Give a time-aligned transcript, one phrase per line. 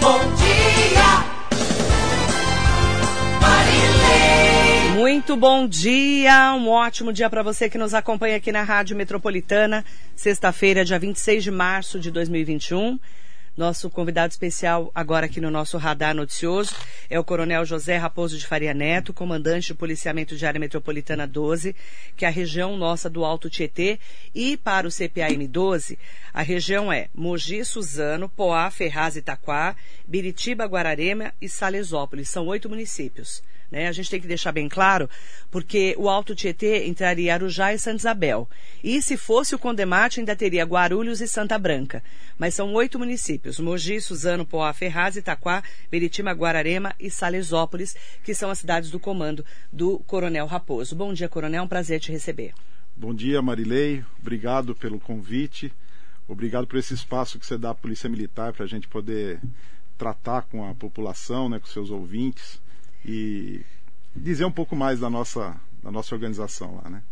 [0.00, 0.60] Bom dia.
[4.96, 9.84] Muito bom dia, um ótimo dia para você que nos acompanha aqui na Rádio Metropolitana,
[10.14, 12.98] sexta-feira, dia 26 de março de 2021.
[13.56, 16.74] Nosso convidado especial agora aqui no nosso radar noticioso
[17.10, 21.74] é o Coronel José Raposo de Faria Neto, comandante do policiamento de área metropolitana 12,
[22.16, 23.98] que é a região nossa do Alto Tietê.
[24.32, 25.98] E para o CPAM 12,
[26.32, 29.74] a região é Mogi, Suzano, Poá, Ferraz, Itaquá,
[30.06, 32.28] Biritiba, Guararema e Salesópolis.
[32.28, 33.42] São oito municípios.
[33.70, 33.86] Né?
[33.86, 35.08] A gente tem que deixar bem claro,
[35.50, 38.48] porque o Alto Tietê entraria Arujá e Santa Isabel.
[38.82, 42.02] E se fosse o Condemate, ainda teria Guarulhos e Santa Branca.
[42.36, 47.94] Mas são oito municípios, Mogi, Suzano, Poá, Ferraz, Itaquá, Beritima, Guararema e Salesópolis,
[48.24, 50.96] que são as cidades do comando do Coronel Raposo.
[50.96, 52.52] Bom dia, Coronel, é um prazer te receber.
[52.96, 54.04] Bom dia, Marilei.
[54.20, 55.72] Obrigado pelo convite.
[56.26, 59.40] Obrigado por esse espaço que você dá à Polícia Militar para a gente poder
[59.96, 62.60] tratar com a população, né, com seus ouvintes
[63.04, 63.62] e
[64.14, 67.02] dizer um pouco mais da nossa, da nossa organização lá, né?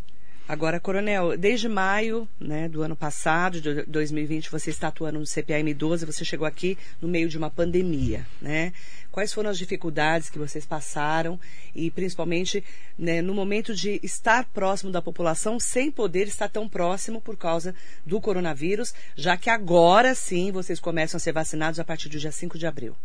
[0.49, 5.75] Agora, Coronel, desde maio né, do ano passado, de 2020, você está atuando no CPAM
[5.77, 8.73] 12, você chegou aqui no meio de uma pandemia, né?
[9.13, 11.39] Quais foram as dificuldades que vocês passaram
[11.75, 12.65] e, principalmente,
[12.99, 17.75] né, no momento de estar próximo da população sem poder estar tão próximo por causa
[18.07, 22.33] do coronavírus, já que agora sim vocês começam a ser vacinados a partir do dia
[22.33, 22.97] 5 de abril?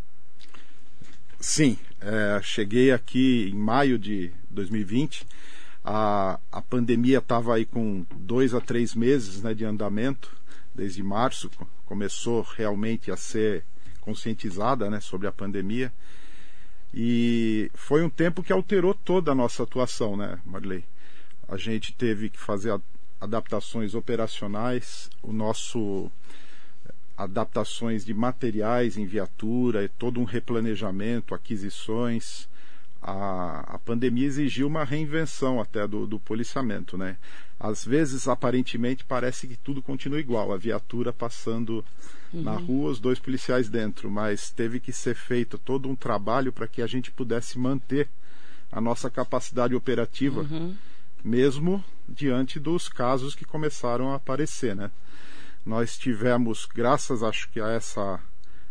[1.46, 5.28] Sim, é, cheguei aqui em maio de 2020.
[5.84, 10.34] A, a pandemia estava aí com dois a três meses né, de andamento,
[10.74, 11.52] desde março
[11.86, 13.66] começou realmente a ser
[14.00, 15.92] conscientizada né, sobre a pandemia.
[16.94, 20.86] E foi um tempo que alterou toda a nossa atuação, né, Marley?
[21.46, 22.80] A gente teve que fazer
[23.20, 26.10] adaptações operacionais, o nosso
[27.24, 32.48] adaptações de materiais em viatura, todo um replanejamento, aquisições.
[33.02, 37.18] A, a pandemia exigiu uma reinvenção até do, do policiamento, né?
[37.60, 41.84] Às vezes, aparentemente, parece que tudo continua igual, a viatura passando
[42.34, 42.42] uhum.
[42.44, 46.68] na rua, os dois policiais dentro, mas teve que ser feito todo um trabalho para
[46.68, 48.08] que a gente pudesse manter
[48.72, 50.76] a nossa capacidade operativa, uhum.
[51.24, 54.92] mesmo diante dos casos que começaram a aparecer, né?
[55.66, 58.20] Nós tivemos, graças acho que a essa,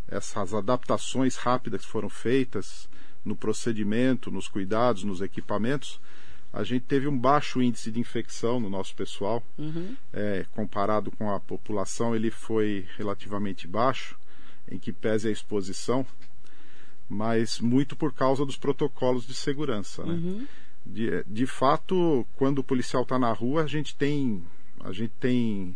[0.08, 2.88] essas adaptações rápidas que foram feitas
[3.24, 6.00] no procedimento, nos cuidados, nos equipamentos,
[6.52, 9.42] a gente teve um baixo índice de infecção no nosso pessoal.
[9.56, 9.96] Uhum.
[10.12, 14.18] É, comparado com a população, ele foi relativamente baixo,
[14.70, 16.06] em que pese a exposição,
[17.08, 20.04] mas muito por causa dos protocolos de segurança.
[20.04, 20.12] Né?
[20.12, 20.46] Uhum.
[20.84, 24.44] De, de fato, quando o policial está na rua, a gente tem,
[24.80, 25.74] a gente tem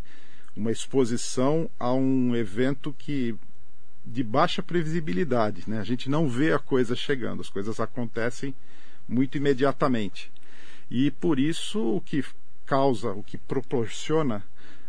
[0.56, 3.34] uma exposição a um evento que
[4.04, 5.80] de baixa previsibilidade, né?
[5.80, 8.54] A gente não vê a coisa chegando, as coisas acontecem
[9.08, 10.30] muito imediatamente.
[10.90, 12.24] E por isso o que
[12.64, 14.44] causa, o que proporciona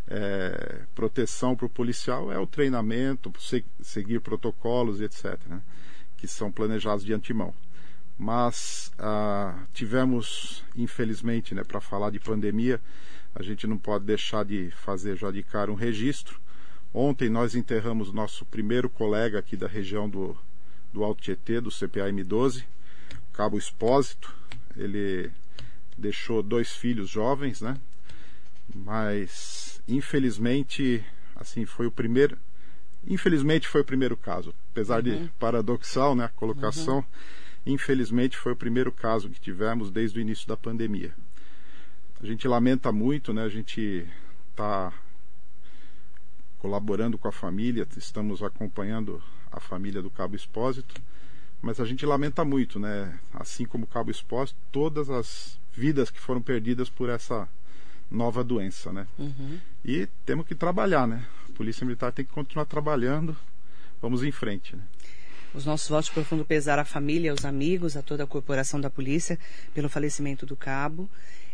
[0.07, 3.33] é, proteção para o policial é o treinamento,
[3.81, 5.61] seguir protocolos, etc., né?
[6.16, 7.53] que são planejados de antemão.
[8.17, 12.81] Mas ah, tivemos, infelizmente, né, para falar de pandemia,
[13.38, 16.40] a gente não pode deixar de fazer já de cara um registro.
[16.92, 20.36] Ontem nós enterramos nosso primeiro colega aqui da região do,
[20.92, 22.66] do Alto Tietê, do CPAM 12,
[23.31, 24.34] Cabo Expósito.
[24.75, 25.31] Ele
[25.96, 27.78] deixou dois filhos jovens, né?
[28.74, 31.06] Mas infelizmente,
[31.36, 32.36] assim, foi o primeiro.
[33.08, 35.25] Infelizmente foi o primeiro caso, apesar uhum.
[35.25, 36.98] de paradoxal, né, a colocação.
[36.98, 37.74] Uhum.
[37.74, 41.14] Infelizmente foi o primeiro caso que tivemos desde o início da pandemia.
[42.22, 43.44] A gente lamenta muito, né?
[43.44, 44.07] A gente
[44.50, 44.91] está
[46.57, 51.00] colaborando com a família, estamos acompanhando a família do Cabo Expósito,
[51.61, 53.19] mas a gente lamenta muito, né?
[53.33, 57.47] Assim como o Cabo Expósito, todas as vidas que foram perdidas por essa
[58.09, 59.07] nova doença, né?
[59.19, 59.59] Uhum.
[59.85, 61.23] E temos que trabalhar, né?
[61.47, 63.38] A Polícia Militar tem que continuar trabalhando.
[64.01, 64.83] Vamos em frente, né?
[65.53, 68.89] Os nossos votos de profundo pesar à família, aos amigos, a toda a corporação da
[68.89, 69.39] polícia
[69.74, 71.09] pelo falecimento do cabo.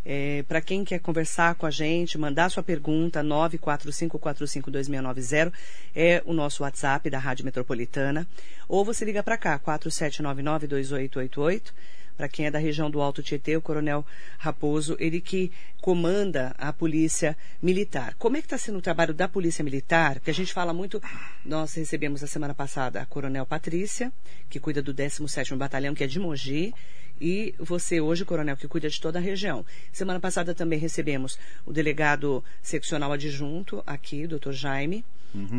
[0.06, 5.54] É, Para quem quer conversar com a gente, mandar sua pergunta, 945452690
[5.96, 8.28] é o nosso WhatsApp da Rádio Metropolitana.
[8.68, 11.72] Ou você liga para cá, 47992888.
[12.16, 14.06] Para quem é da região do Alto Tietê, o Coronel
[14.38, 15.52] Raposo, ele que
[15.82, 18.14] comanda a Polícia Militar.
[18.20, 20.14] Como é que está sendo o trabalho da Polícia Militar?
[20.16, 21.02] Porque a gente fala muito,
[21.44, 24.14] nós recebemos a semana passada a Coronel Patrícia,
[24.48, 26.72] que cuida do 17º Batalhão, que é de Mogi,
[27.20, 29.66] e você hoje, coronel, que cuida de toda a região.
[29.92, 35.06] Semana passada também recebemos o delegado seccional adjunto aqui, doutor Jaime,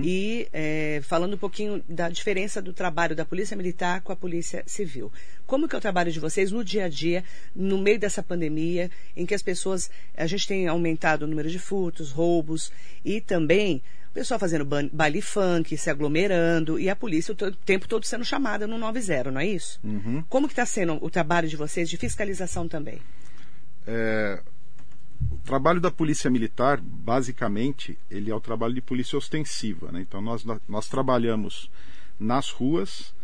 [0.05, 4.62] e é, falando um pouquinho da diferença do trabalho da Polícia Militar com a Polícia
[4.67, 5.12] Civil.
[5.47, 7.25] Como que é o trabalho de vocês no dia a dia,
[7.55, 11.59] no meio dessa pandemia, em que as pessoas, a gente tem aumentado o número de
[11.59, 12.71] furtos, roubos
[13.05, 13.83] e também
[14.14, 18.78] pessoal fazendo baile funk, se aglomerando e a polícia o tempo todo sendo chamada no
[18.78, 19.81] 90, não é isso?
[20.28, 23.00] Como que está sendo o trabalho de vocês de fiscalização também?
[23.87, 24.40] É,
[25.31, 29.90] o trabalho da polícia militar, basicamente, ele é o trabalho de polícia ostensiva.
[29.93, 30.00] Né?
[30.00, 31.70] Então, nós, nós trabalhamos
[32.19, 33.14] nas ruas,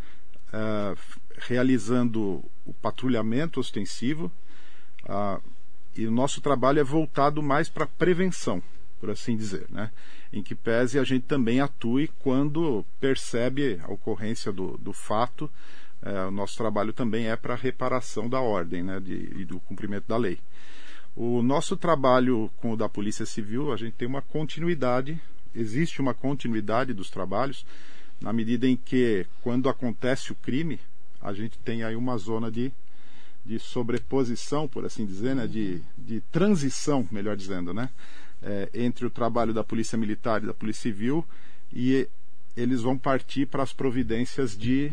[0.52, 4.30] f- realizando o patrulhamento ostensivo,
[5.08, 5.40] ah,
[5.96, 8.62] e o nosso trabalho é voltado mais para prevenção,
[9.00, 9.90] por assim dizer, né?
[10.32, 15.50] em que pese a gente também atue quando percebe a ocorrência do, do fato.
[16.02, 19.00] eh, o nosso trabalho também é para reparação da ordem né?
[19.00, 20.38] de, e do cumprimento da lei.
[21.16, 25.20] O nosso trabalho com o da Polícia Civil, a gente tem uma continuidade,
[25.54, 27.66] existe uma continuidade dos trabalhos,
[28.20, 30.78] na medida em que, quando acontece o crime,
[31.20, 32.70] a gente tem aí uma zona de,
[33.44, 35.46] de sobreposição, por assim dizer, né?
[35.46, 37.90] de, de transição, melhor dizendo, né?
[38.42, 41.26] É, entre o trabalho da Polícia Militar e da Polícia Civil,
[41.72, 42.08] e
[42.56, 44.92] eles vão partir para as providências de.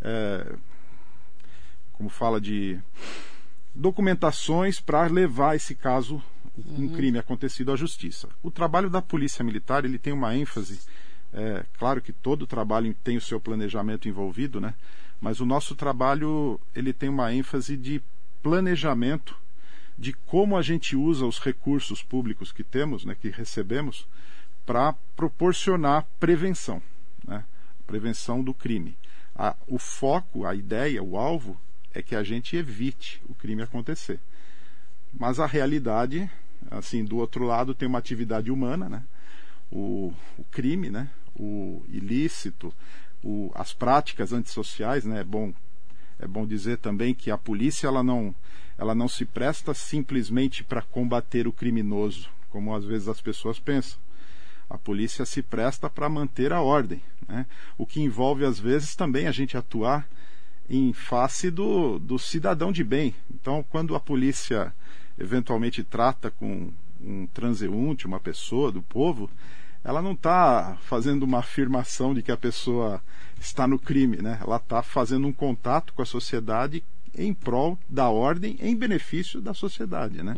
[0.00, 0.54] é,
[1.92, 2.78] como fala de
[3.74, 6.22] documentações para levar esse caso,
[6.66, 8.28] um crime acontecido à justiça.
[8.42, 10.80] O trabalho da polícia militar ele tem uma ênfase,
[11.32, 14.74] é, claro que todo trabalho tem o seu planejamento envolvido, né?
[15.20, 18.02] Mas o nosso trabalho ele tem uma ênfase de
[18.42, 19.36] planejamento
[19.98, 24.06] de como a gente usa os recursos públicos que temos, né, que recebemos,
[24.66, 26.82] para proporcionar prevenção,
[27.26, 27.44] né?
[27.86, 28.96] prevenção do crime.
[29.34, 31.58] A, o foco, a ideia, o alvo
[31.94, 34.18] é que a gente evite o crime acontecer.
[35.14, 36.28] Mas a realidade,
[36.70, 39.02] assim, do outro lado tem uma atividade humana, né?
[39.70, 41.08] O, o crime, né?
[41.34, 42.74] O ilícito,
[43.22, 45.20] o, as práticas antissociais, né?
[45.20, 45.54] É bom,
[46.18, 48.34] é bom dizer também que a polícia ela não,
[48.78, 53.98] ela não se presta simplesmente para combater o criminoso, como às vezes as pessoas pensam.
[54.68, 57.46] A polícia se presta para manter a ordem, né?
[57.78, 60.08] o que envolve às vezes também a gente atuar
[60.68, 63.14] em face do, do cidadão de bem.
[63.32, 64.74] Então, quando a polícia
[65.18, 69.30] eventualmente trata com um transeunte, uma pessoa do povo,
[69.86, 73.00] ela não está fazendo uma afirmação de que a pessoa
[73.40, 74.36] está no crime, né?
[74.42, 76.82] Ela está fazendo um contato com a sociedade
[77.14, 80.34] em prol da ordem, em benefício da sociedade, né?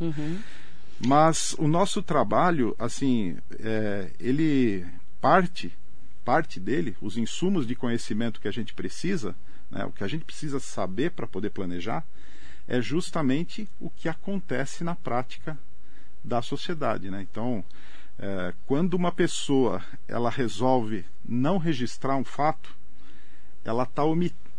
[1.01, 4.85] Mas o nosso trabalho, assim, é, ele
[5.19, 5.73] parte,
[6.27, 9.35] parte dele, os insumos de conhecimento que a gente precisa,
[9.71, 12.05] né, o que a gente precisa saber para poder planejar,
[12.67, 15.59] é justamente o que acontece na prática
[16.23, 17.27] da sociedade, né?
[17.31, 17.65] Então,
[18.19, 22.77] é, quando uma pessoa ela resolve não registrar um fato,
[23.65, 24.03] ela está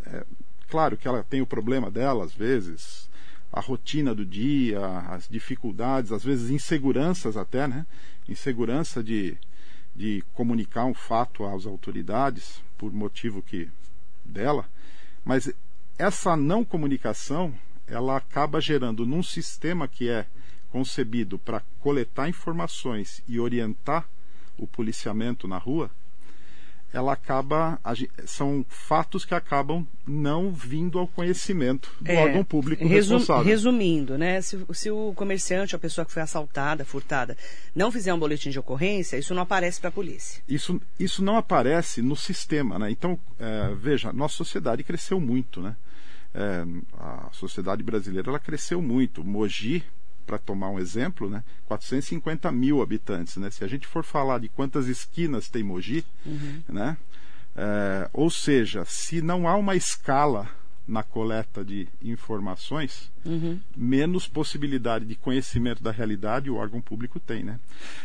[0.06, 0.26] é,
[0.70, 3.10] claro que ela tem o problema dela às vezes,
[3.52, 4.80] a rotina do dia,
[5.10, 7.86] as dificuldades, às vezes inseguranças até, né?
[8.28, 9.38] Insegurança de,
[9.96, 13.68] de comunicar um fato às autoridades por motivo que
[14.24, 14.66] dela,
[15.26, 15.52] mas
[15.98, 17.54] essa não comunicação
[17.88, 20.28] ela acaba gerando num sistema que é
[20.72, 24.08] concebido para coletar informações e orientar
[24.58, 25.90] o policiamento na rua,
[26.92, 27.80] ela acaba
[28.26, 33.44] são fatos que acabam não vindo ao conhecimento do é, órgão público responsável.
[33.44, 37.38] Resumindo, né, se, se, o comerciante, a pessoa que foi assaltada, furtada,
[37.76, 40.42] não fizer um boletim de ocorrência, isso não aparece para a polícia.
[40.48, 42.90] Isso, isso não aparece no sistema, né?
[42.90, 45.76] Então, é, veja, nossa sociedade cresceu muito, né?
[46.34, 46.64] É,
[46.98, 49.24] a sociedade brasileira ela cresceu muito.
[49.24, 49.84] Mogi,
[50.30, 53.38] para tomar um exemplo, né, 450 mil habitantes.
[53.38, 53.50] Né?
[53.50, 56.62] Se a gente for falar de quantas esquinas tem Mogi, uhum.
[56.70, 56.96] né,
[57.56, 60.48] é, ou seja, se não há uma escala
[60.88, 63.60] na coleta de informações, uhum.
[63.76, 67.44] menos possibilidade de conhecimento da realidade o órgão público tem.
[67.44, 67.60] Né?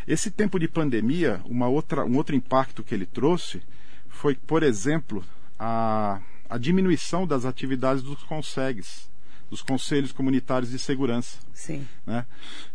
[0.09, 3.63] Esse tempo de pandemia, uma outra, um outro impacto que ele trouxe
[4.09, 5.23] foi, por exemplo,
[5.59, 9.13] a, a diminuição das atividades dos consegues
[9.55, 11.39] dos conselhos comunitários de segurança.
[11.53, 11.87] Sim.
[12.05, 12.27] Né?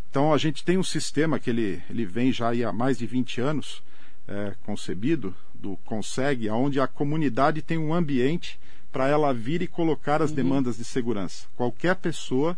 [0.10, 3.42] Então a gente tem um sistema que ele, ele vem já há mais de 20
[3.42, 3.84] anos
[4.26, 8.58] é, concebido, do Consegue, onde a comunidade tem um ambiente
[8.94, 10.38] para ela vir e colocar as uhum.
[10.38, 11.48] demandas de segurança.
[11.54, 12.58] Qualquer pessoa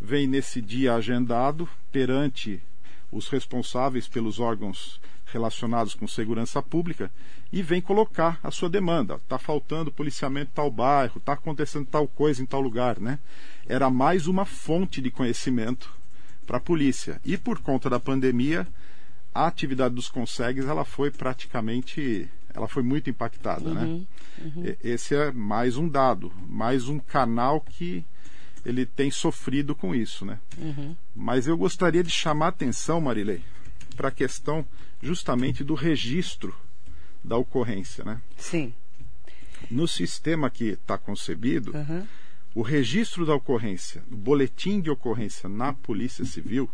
[0.00, 2.60] vem nesse dia agendado perante
[3.12, 5.00] os responsáveis pelos órgãos
[5.32, 7.10] relacionados com segurança pública
[7.52, 9.14] e vem colocar a sua demanda.
[9.16, 13.18] Está faltando policiamento em tal bairro, está acontecendo tal coisa em tal lugar, né?
[13.66, 15.90] Era mais uma fonte de conhecimento
[16.46, 17.20] para a polícia.
[17.24, 18.66] E por conta da pandemia,
[19.34, 24.04] a atividade dos consegues ela foi praticamente ela foi muito impactada né
[24.58, 28.04] E- esse é mais um dado mais um canal que
[28.64, 30.38] ele tem sofrido com isso né
[31.16, 33.42] mas eu gostaria de chamar a atenção Marilei
[33.92, 34.64] para a questão
[35.02, 36.54] justamente do registro
[37.22, 38.72] da ocorrência né Sim.
[39.70, 42.06] no sistema que está concebido Aham.
[42.54, 46.68] o registro da ocorrência, o boletim de ocorrência na Polícia Civil,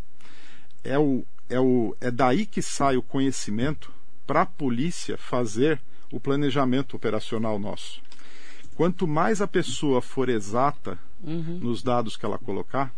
[0.83, 3.93] é, o, é, o, é daí que sai o conhecimento
[4.27, 8.01] para a polícia fazer o planejamento operacional nosso.
[8.75, 10.99] Quanto mais a pessoa for exata
[11.61, 12.95] nos dados que ela colocar,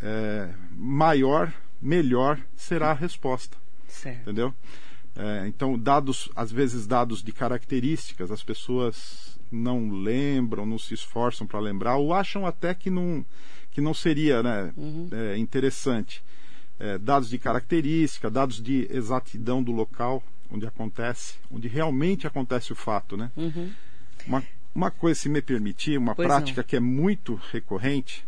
[0.00, 1.52] é, maior,
[1.84, 4.22] melhor será a resposta Certo.
[4.22, 4.54] entendeu?
[5.16, 11.46] É, então, dados, às vezes dados de características, as pessoas não lembram, não se esforçam
[11.46, 13.24] para lembrar, ou acham até que não,
[13.70, 14.72] que não seria né,
[15.12, 16.22] é, interessante.
[16.80, 22.76] É, dados de característica, dados de exatidão do local onde acontece, onde realmente acontece o
[22.76, 23.30] fato, né?
[24.26, 24.42] Uma,
[24.74, 28.24] uma coisa, se me permitir, uma Pois prática que é muito recorrente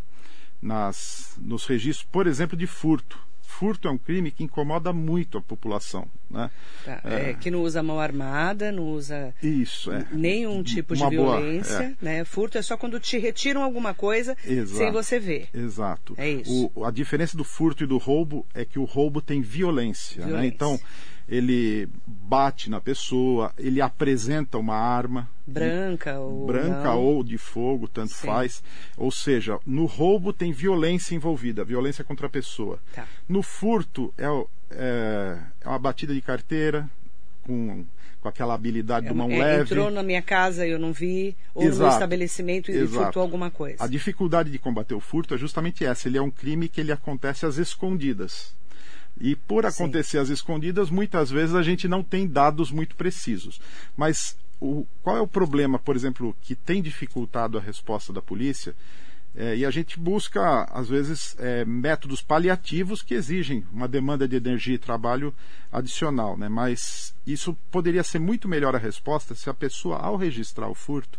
[0.63, 3.19] nas, nos registros, por exemplo, de furto.
[3.59, 6.51] Furto é um crime que incomoda muito a população, né?
[6.85, 7.01] Tá.
[7.05, 10.05] É, que não usa mão armada, não usa Isso, é.
[10.13, 12.23] nenhum tipo de Uma boa, violência, né?
[12.25, 14.77] Furto é só quando te retiram alguma coisa Exato.
[14.79, 15.49] sem você ver.
[15.55, 16.15] Exato.
[16.19, 16.71] É isso.
[16.75, 20.21] O- a diferença do furto e do roubo é que o roubo tem violência.
[20.21, 20.27] né?
[20.27, 20.49] Violência.
[20.55, 20.81] Então,
[21.29, 25.29] ele bate na pessoa, ele apresenta uma arma.
[25.47, 27.03] Branca ou branca não.
[27.03, 28.27] ou de fogo, tanto Sim.
[28.27, 28.63] faz.
[28.97, 32.79] Ou seja, no roubo tem violência envolvida, violência contra a pessoa.
[32.95, 33.07] Tá.
[33.29, 34.27] No furto é,
[34.71, 36.89] é- é uma batida de carteira
[37.45, 37.85] com,
[38.21, 39.63] com aquela habilidade É do mão é, leve.
[39.75, 41.93] Entrou na minha casa e eu não vi, ou no Exato.
[41.95, 43.05] estabelecimento e Exato.
[43.05, 43.77] furtou alguma coisa.
[43.83, 46.09] A dificuldade de combater o furto é justamente essa.
[46.09, 48.55] Ele é um crime que ele acontece às escondidas.
[49.21, 49.69] E por Sim.
[49.69, 53.61] acontecer às escondidas, muitas vezes a gente não tem dados muito precisos.
[53.97, 58.75] Mas o, qual é o problema, por exemplo, que tem dificultado a resposta da polícia?
[59.35, 64.35] É, e a gente busca, às vezes, é, métodos paliativos que exigem uma demanda de
[64.35, 65.35] energia e trabalho
[65.71, 66.39] adicional.
[66.39, 66.49] Né?
[66.49, 71.19] Mas isso poderia ser muito melhor a resposta se a pessoa, ao registrar o furto,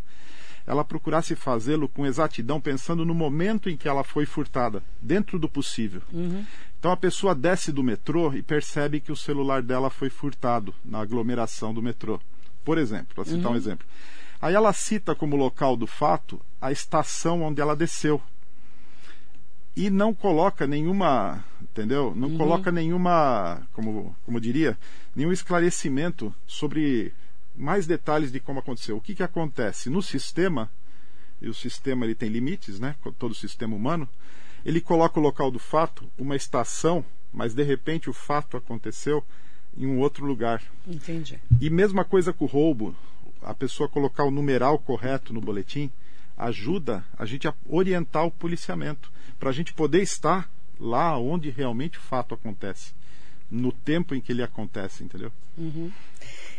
[0.66, 5.48] ela procurasse fazê-lo com exatidão, pensando no momento em que ela foi furtada, dentro do
[5.48, 6.02] possível.
[6.80, 11.00] Então a pessoa desce do metrô e percebe que o celular dela foi furtado na
[11.00, 12.20] aglomeração do metrô.
[12.64, 13.88] Por exemplo, para citar um exemplo.
[14.42, 18.22] Aí ela cita como local do fato a estação onde ela desceu.
[19.76, 22.14] E não coloca nenhuma, entendeu?
[22.16, 24.78] Não coloca nenhuma, como, como diria,
[25.16, 27.14] nenhum esclarecimento sobre
[27.56, 28.98] mais detalhes de como aconteceu.
[28.98, 29.90] O que, que acontece?
[29.90, 30.70] No sistema,
[31.42, 32.96] e o sistema ele tem limites, né?
[33.20, 34.10] Todo sistema humano,
[34.68, 39.24] ele coloca o local do fato, uma estação, mas de repente o fato aconteceu
[39.78, 40.62] em um outro lugar.
[40.86, 41.40] Entendi.
[41.62, 42.94] E mesma coisa com o roubo,
[43.42, 45.90] a pessoa colocar o numeral correto no boletim
[46.38, 49.10] ajuda a gente a orientar o policiamento,
[49.40, 52.94] para a gente poder estar lá onde realmente o fato acontece,
[53.50, 55.32] no tempo em que ele acontece, entendeu?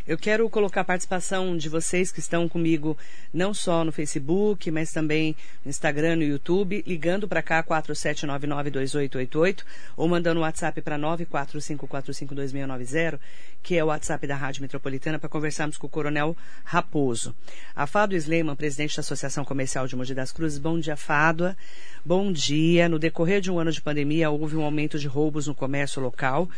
[0.07, 2.97] Eu quero colocar a participação de vocês que estão comigo
[3.31, 9.63] não só no Facebook, mas também no Instagram, no YouTube, ligando para cá 47992888
[9.95, 13.19] ou mandando um WhatsApp para 945452690,
[13.61, 17.35] que é o WhatsApp da Rádio Metropolitana, para conversarmos com o Coronel Raposo.
[17.75, 20.57] A Fado Sleiman, presidente da Associação Comercial de Mogi das Cruzes.
[20.57, 21.55] Bom dia, Fádua.
[22.03, 22.89] Bom dia.
[22.89, 26.49] No decorrer de um ano de pandemia, houve um aumento de roubos no comércio local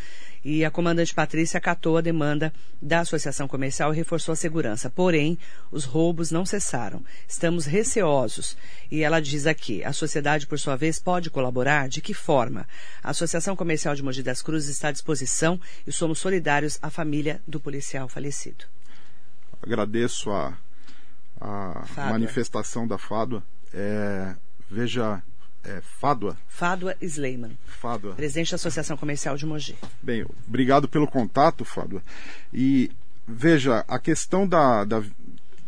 [0.44, 4.90] e a comandante Patrícia acatou a demanda da Associação Comercial e reforçou a segurança.
[4.90, 5.38] Porém,
[5.72, 7.04] os roubos não cessaram.
[7.28, 8.58] Estamos receosos.
[8.90, 11.88] E ela diz aqui: a sociedade, por sua vez, pode colaborar?
[11.88, 12.68] De que forma?
[13.04, 17.42] A Associação Comercial de Mogi das Cruzes está à disposição e somos solidários à família
[17.48, 18.66] do policial falecido.
[19.62, 20.58] Agradeço a,
[21.40, 23.44] a manifestação da Fádua.
[23.74, 24.36] É,
[24.70, 25.22] veja,
[25.64, 28.14] é, Fádua, Fádua Sleiman, Fádua.
[28.16, 29.76] presidente da Associação Comercial de Mogi.
[30.02, 32.02] Bem, obrigado pelo contato, Fábio.
[32.54, 32.90] E
[33.28, 35.04] veja, a questão da, da-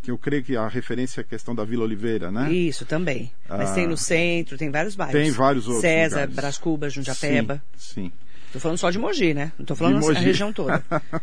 [0.01, 2.51] que eu creio que a referência é a questão da Vila Oliveira, né?
[2.51, 3.31] Isso também.
[3.47, 5.13] Mas tem no centro, tem vários bairros.
[5.21, 6.57] Tem vários outros César, lugares.
[6.57, 7.63] Cubas, Jundiapeba.
[7.77, 8.11] Sim, sim.
[8.51, 9.51] Tô falando só de Mogi, né?
[9.57, 10.23] Não tô falando De a Mogi.
[10.25, 10.83] região toda.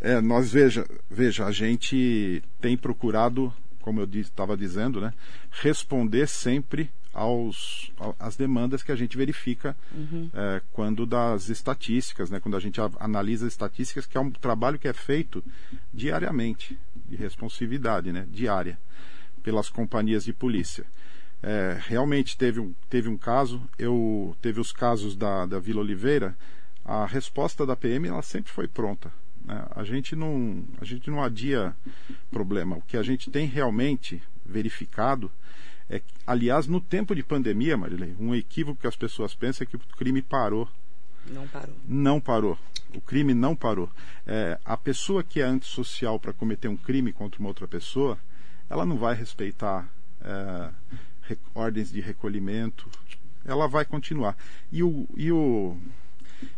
[0.00, 5.14] É, nós veja, veja, a gente tem procurado, como eu estava dizendo, né,
[5.50, 9.76] responder sempre aos ao- às demandas que a gente verifica
[10.34, 14.78] é, quando das estatísticas, né, quando a gente analisa as estatísticas, que é um trabalho
[14.78, 15.42] que é feito
[15.92, 16.78] diariamente,
[17.08, 18.78] de responsividade, né, diária,
[19.42, 20.84] pelas companhias de polícia.
[21.42, 26.36] É, realmente teve um, teve um caso, eu teve os casos da, da Vila Oliveira,
[26.84, 29.12] a resposta da PM ela sempre foi pronta.
[29.44, 29.62] Né?
[29.72, 31.76] A, gente não, a gente não adia
[32.30, 32.76] problema.
[32.76, 35.30] O que a gente tem realmente verificado
[35.88, 39.76] é aliás, no tempo de pandemia, Marilei, um equívoco que as pessoas pensam é que
[39.76, 40.68] o crime parou.
[41.26, 41.76] Não parou.
[41.86, 42.58] Não parou.
[42.94, 43.90] O crime não parou.
[44.26, 48.18] É, a pessoa que é antissocial para cometer um crime contra uma outra pessoa,
[48.68, 49.88] ela não vai respeitar
[50.22, 50.70] é,
[51.54, 52.88] ordens de recolhimento,
[53.44, 54.36] ela vai continuar.
[54.72, 55.76] E, o, e, o,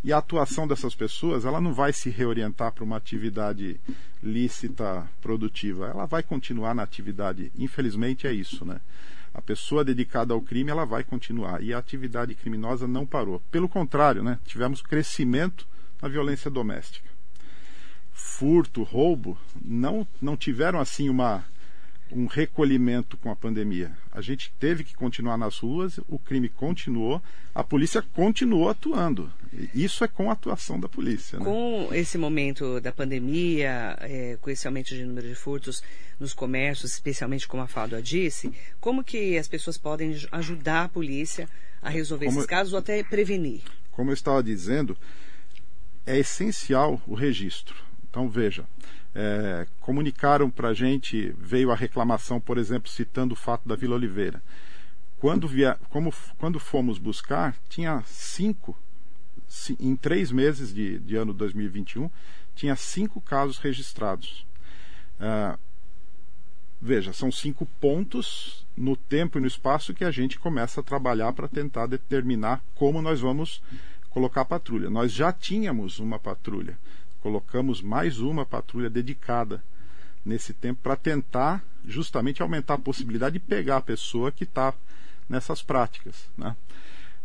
[0.04, 3.80] e a atuação dessas pessoas, ela não vai se reorientar para uma atividade
[4.22, 5.88] lícita, produtiva.
[5.88, 7.50] Ela vai continuar na atividade.
[7.58, 8.80] Infelizmente é isso, né?
[9.36, 11.62] A pessoa dedicada ao crime, ela vai continuar.
[11.62, 13.38] E a atividade criminosa não parou.
[13.50, 14.38] Pelo contrário, né?
[14.46, 15.68] Tivemos crescimento
[16.00, 17.10] na violência doméstica.
[18.14, 21.44] Furto, roubo, não, não tiveram assim uma
[22.12, 23.90] um recolhimento com a pandemia.
[24.12, 27.20] A gente teve que continuar nas ruas, o crime continuou,
[27.54, 29.32] a polícia continuou atuando.
[29.74, 31.38] Isso é com a atuação da polícia.
[31.38, 31.44] Né?
[31.44, 35.82] Com esse momento da pandemia, é, com esse aumento de número de furtos
[36.20, 41.48] nos comércios, especialmente como a Fábio disse, como que as pessoas podem ajudar a polícia
[41.82, 43.62] a resolver como, esses casos ou até prevenir?
[43.90, 44.96] Como eu estava dizendo,
[46.04, 47.74] é essencial o registro.
[48.08, 48.64] Então veja,
[49.18, 53.94] é, comunicaram para a gente, veio a reclamação, por exemplo, citando o fato da Vila
[53.94, 54.42] Oliveira.
[55.18, 58.78] Quando, via, como, quando fomos buscar, tinha cinco,
[59.80, 62.10] em três meses de, de ano 2021,
[62.54, 64.46] tinha cinco casos registrados.
[65.18, 65.56] É,
[66.78, 71.32] veja, são cinco pontos no tempo e no espaço que a gente começa a trabalhar
[71.32, 73.62] para tentar determinar como nós vamos
[74.10, 74.90] colocar a patrulha.
[74.90, 76.78] Nós já tínhamos uma patrulha
[77.26, 79.60] colocamos mais uma patrulha dedicada
[80.24, 84.72] nesse tempo para tentar justamente aumentar a possibilidade de pegar a pessoa que está
[85.28, 86.30] nessas práticas.
[86.38, 86.54] Né?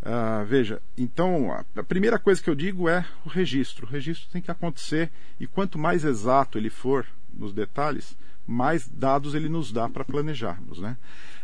[0.02, 3.86] Uh, veja, então a primeira coisa que eu digo é o registro.
[3.86, 8.18] O registro tem que acontecer e quanto mais exato ele for nos detalhes,
[8.48, 10.80] mais dados ele nos dá para planejarmos.
[10.80, 10.98] Né?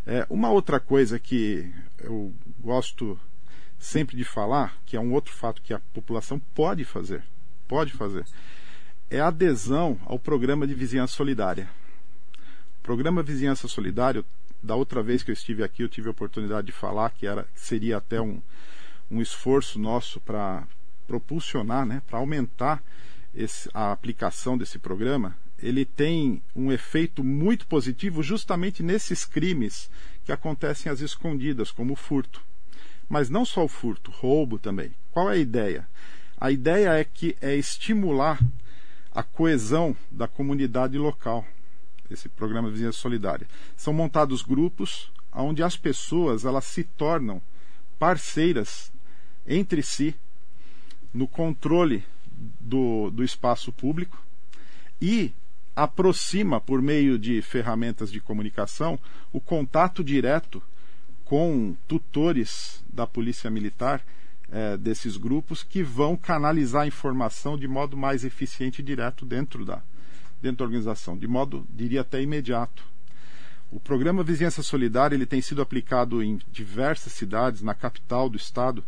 [0.03, 3.19] É, uma outra coisa que eu gosto
[3.77, 7.23] sempre de falar, que é um outro fato que a população pode fazer,
[7.67, 8.25] pode fazer
[9.09, 11.69] é adesão ao programa de vizinhança solidária.
[12.79, 14.23] O programa Vizinhança Solidária,
[14.61, 17.47] da outra vez que eu estive aqui, eu tive a oportunidade de falar que era,
[17.53, 18.41] seria até um,
[19.09, 20.63] um esforço nosso para
[21.05, 22.83] propulsionar, né, para aumentar
[23.35, 25.35] esse, a aplicação desse programa.
[25.59, 29.89] Ele tem um efeito muito positivo justamente nesses crimes
[30.23, 32.41] que acontecem às escondidas, como o furto.
[33.09, 34.91] Mas não só o furto, roubo também.
[35.11, 35.87] Qual é a ideia?
[36.39, 38.39] A ideia é que é estimular
[39.11, 41.43] a coesão da comunidade local.
[42.11, 43.47] Esse programa Vizinhança Solidária.
[43.75, 47.41] São montados grupos onde as pessoas elas se tornam
[47.97, 48.91] parceiras
[49.47, 50.15] entre si
[51.11, 52.03] no controle
[52.59, 54.23] do, do espaço público
[55.01, 55.33] e
[55.75, 58.99] aproxima, por meio de ferramentas de comunicação,
[59.33, 60.61] o contato direto
[61.25, 64.03] com tutores da Polícia Militar
[64.51, 69.65] é, desses grupos que vão canalizar a informação de modo mais eficiente e direto dentro
[69.65, 69.81] da,
[70.41, 72.83] dentro da organização, de modo, diria até imediato.
[73.69, 78.83] O programa Vizinhança Solidária ele tem sido aplicado em diversas cidades, na capital do estado,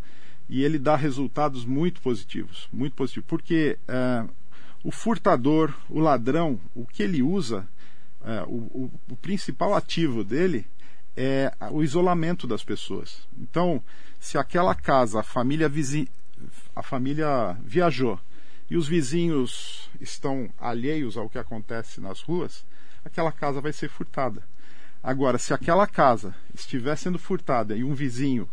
[0.47, 4.25] e ele dá resultados muito positivos, muito positivos, porque é,
[4.83, 7.67] o furtador, o ladrão, o que ele usa,
[8.23, 10.65] é, o, o, o principal ativo dele
[11.21, 13.27] é o isolamento das pessoas.
[13.37, 13.83] Então,
[14.17, 16.07] se aquela casa, a família, vizi...
[16.73, 18.17] a família viajou
[18.69, 22.65] e os vizinhos estão alheios ao que acontece nas ruas,
[23.03, 24.41] aquela casa vai ser furtada.
[25.03, 28.47] Agora, se aquela casa estiver sendo furtada e um vizinho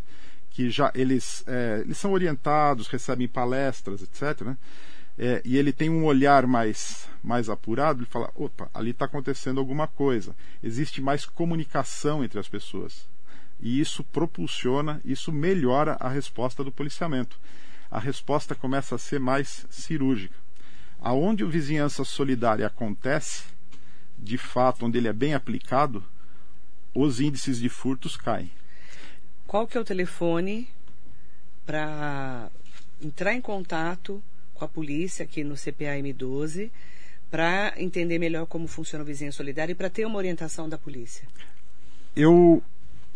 [0.51, 4.57] que já eles, é, eles são orientados, recebem palestras, etc., né?
[5.19, 9.59] É, e ele tem um olhar mais, mais apurado, ele fala: opa, ali está acontecendo
[9.59, 10.37] alguma coisa.
[10.63, 13.09] Existe mais comunicação entre as pessoas.
[13.59, 17.39] E isso propulsiona, isso melhora a resposta do policiamento.
[17.91, 20.35] A resposta começa a ser mais cirúrgica.
[21.01, 23.45] Aonde o vizinhança solidária acontece,
[24.19, 26.05] de fato, onde ele é bem aplicado,
[26.95, 28.51] os índices de furtos caem.
[29.47, 30.69] Qual que é o telefone
[31.65, 32.51] para
[33.01, 34.23] entrar em contato
[34.57, 36.73] com a polícia aqui no CPAM 12
[37.31, 41.29] para entender melhor como funciona o vizinho solidário e para ter uma orientação da polícia?
[42.15, 42.63] Eu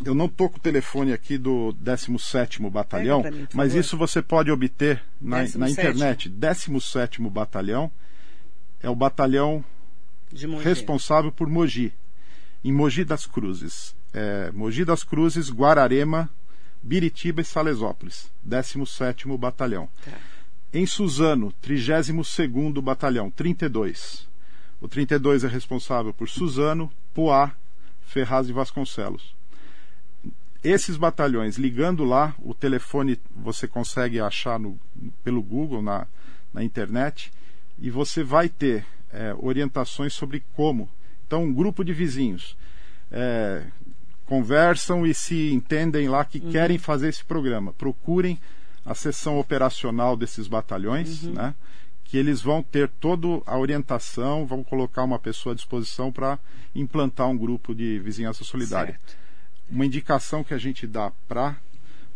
[0.03, 3.79] eu não estou com o telefone aqui do 17 Batalhão, mim, mas favor.
[3.79, 6.27] isso você pode obter na, na internet.
[6.27, 7.91] 17 Batalhão
[8.81, 9.63] é o batalhão
[10.63, 11.93] responsável por Mogi,
[12.63, 13.95] em Mogi das Cruzes.
[14.13, 16.29] É, Mogi das Cruzes, Guararema,
[16.81, 18.31] Biritiba e Salesópolis.
[18.43, 19.87] 17 Batalhão.
[20.03, 20.11] Tá
[20.73, 24.27] Em Suzano, 32º Batalhão, 32.
[24.79, 27.51] O 32 é responsável por Suzano, Poá,
[28.05, 29.35] Ferraz e Vasconcelos.
[30.63, 34.79] Esses batalhões, ligando lá, o telefone você consegue achar no,
[35.23, 36.07] pelo Google, na,
[36.53, 37.31] na internet,
[37.79, 40.87] e você vai ter é, orientações sobre como.
[41.27, 42.55] Então, um grupo de vizinhos
[43.11, 43.63] é,
[44.25, 46.51] conversam e se entendem lá que uhum.
[46.51, 47.73] querem fazer esse programa.
[47.73, 48.39] Procurem
[48.85, 51.33] a seção operacional desses batalhões, uhum.
[51.33, 51.55] né?
[52.03, 56.37] que eles vão ter toda a orientação, vão colocar uma pessoa à disposição para
[56.75, 58.99] implantar um grupo de vizinhança solidária.
[58.99, 59.17] Certo.
[59.69, 61.55] Uma indicação que a gente dá para a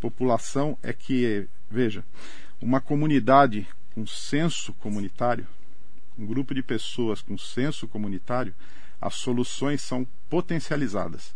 [0.01, 2.03] população é que, veja,
[2.59, 5.47] uma comunidade com senso comunitário,
[6.17, 8.53] um grupo de pessoas com senso comunitário,
[8.99, 11.33] as soluções são potencializadas.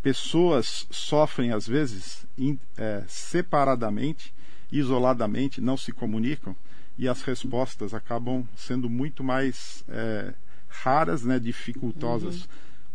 [0.00, 4.32] Pessoas sofrem, às vezes, in, é, separadamente,
[4.70, 6.54] isoladamente, não se comunicam
[6.98, 10.34] e as respostas acabam sendo muito mais é,
[10.68, 12.42] raras, né, dificultosas.
[12.42, 12.48] Uhum.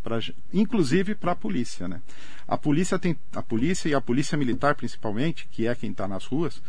[0.04, 0.20] Pra,
[0.54, 2.02] inclusive para a polícia, né?
[2.46, 6.26] A polícia tem a polícia e a polícia militar principalmente, que é quem está nas
[6.26, 6.62] ruas,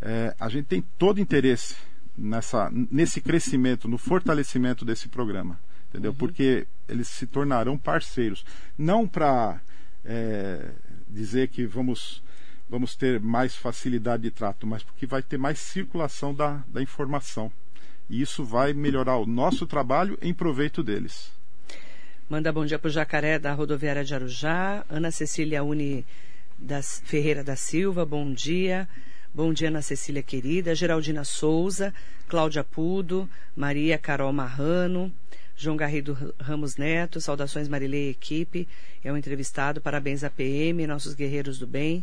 [0.00, 1.74] é, a gente tem todo interesse
[2.16, 5.58] nessa, nesse crescimento, no fortalecimento desse programa,
[5.88, 6.12] entendeu?
[6.12, 6.16] Uhum.
[6.16, 8.44] Porque eles se tornarão parceiros,
[8.78, 9.60] não para
[10.04, 10.70] é,
[11.08, 12.22] dizer que vamos
[12.68, 17.50] vamos ter mais facilidade de trato, mas porque vai ter mais circulação da, da informação.
[18.08, 21.32] E isso vai melhorar o nosso trabalho em proveito deles.
[22.28, 24.84] Manda bom dia para o Jacaré da rodoviária de Arujá.
[24.88, 26.04] Ana Cecília Uni
[26.58, 28.88] das Ferreira da Silva, bom dia.
[29.32, 30.74] Bom dia, Ana Cecília querida.
[30.74, 31.94] Geraldina Souza,
[32.28, 35.12] Cláudia Pudo, Maria Carol Marrano,
[35.60, 38.68] João Garrido Ramos Neto, saudações Marilei e equipe,
[39.02, 42.00] é um entrevistado, parabéns à PM, nossos guerreiros do bem.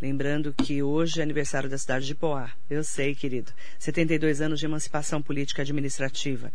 [0.00, 2.50] Lembrando que hoje é aniversário da cidade de Poá.
[2.70, 3.52] Eu sei, querido.
[3.78, 6.50] 72 anos de emancipação política administrativa.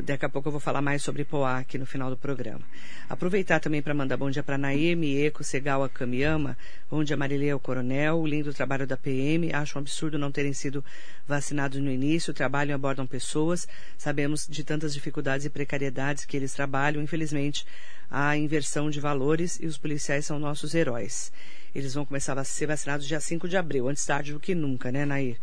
[0.00, 2.62] Daqui a pouco eu vou falar mais sobre Poá aqui no final do programa.
[3.10, 6.56] Aproveitar também para mandar bom dia para Naemi Eco Segal Akamiama,
[6.90, 9.52] bom dia Marileia Coronel, o lindo trabalho da PM.
[9.52, 10.82] Acho um absurdo não terem sido
[11.28, 13.68] vacinados no início, trabalham e abordam pessoas.
[13.98, 17.02] Sabemos de tantas dificuldades e precariedades que eles trabalham.
[17.02, 17.66] Infelizmente,
[18.10, 21.30] há inversão de valores e os policiais são nossos heróis.
[21.74, 24.90] Eles vão começar a ser vacinados dia 5 de abril, antes tarde do que nunca,
[24.90, 25.38] né, Nair?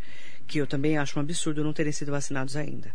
[0.46, 2.92] Que eu também acho um absurdo não terem sido vacinados ainda.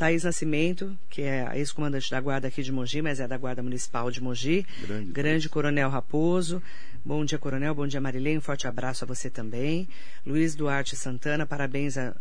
[0.00, 3.62] Thaís Nascimento, que é a ex-comandante da guarda aqui de Mogi, mas é da guarda
[3.62, 4.66] municipal de Mogi.
[4.80, 6.62] Grande, Grande Coronel Raposo.
[7.04, 7.74] Bom dia, Coronel.
[7.74, 8.38] Bom dia, Marilene.
[8.38, 9.86] Um forte abraço a você também.
[10.24, 12.16] Luiz Duarte Santana, parabéns a,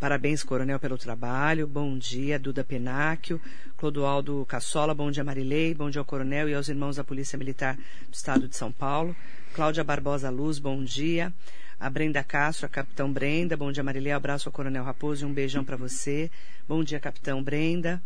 [0.00, 1.68] Parabéns, Coronel, pelo trabalho.
[1.68, 3.40] Bom dia, Duda Penáquio.
[3.76, 5.72] Clodoaldo Cassola, bom dia, Marilei.
[5.72, 9.14] Bom dia ao Coronel e aos irmãos da Polícia Militar do Estado de São Paulo.
[9.54, 11.32] Cláudia Barbosa Luz, bom dia
[11.80, 13.56] a Brenda Castro, a Capitão Brenda.
[13.56, 14.12] Bom dia, Marilê.
[14.12, 16.30] Abraço ao Coronel Raposo e um beijão para você.
[16.68, 18.02] Bom dia, Capitão Brenda.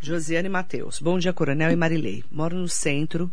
[0.00, 0.98] Josiane Mateus.
[0.98, 2.24] Bom dia, Coronel e Marilei.
[2.32, 3.30] Moro no centro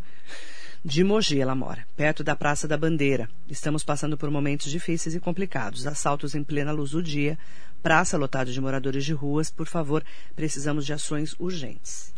[0.84, 3.28] de Mogi, ela mora, perto da Praça da Bandeira.
[3.48, 5.86] Estamos passando por momentos difíceis e complicados.
[5.86, 7.38] Assaltos em plena luz do dia,
[7.82, 9.50] praça lotada de moradores de ruas.
[9.50, 10.04] Por favor,
[10.36, 12.12] precisamos de ações urgentes.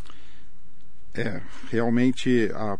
[1.14, 2.76] É, realmente a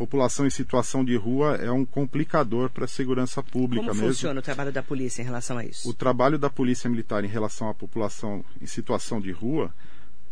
[0.00, 4.08] população em situação de rua é um complicador para a segurança pública Como mesmo.
[4.14, 5.86] funciona o trabalho da polícia em relação a isso?
[5.86, 9.70] O trabalho da polícia militar em relação à população em situação de rua,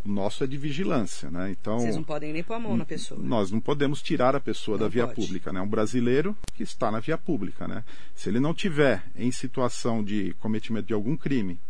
[0.07, 1.51] o nosso é de vigilância, né?
[1.51, 3.21] Então vocês não podem nem pôr a mão na pessoa.
[3.23, 5.21] Nós não podemos tirar a pessoa não da via pode.
[5.21, 5.61] pública, né?
[5.61, 7.85] Um brasileiro que está na via pública, né?
[8.15, 11.61] Se ele não tiver em situação de cometimento de algum crime,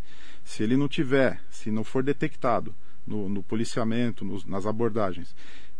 [0.44, 2.72] se ele não tiver, se não for detectado
[3.04, 5.34] no, no policiamento, nos, nas abordagens,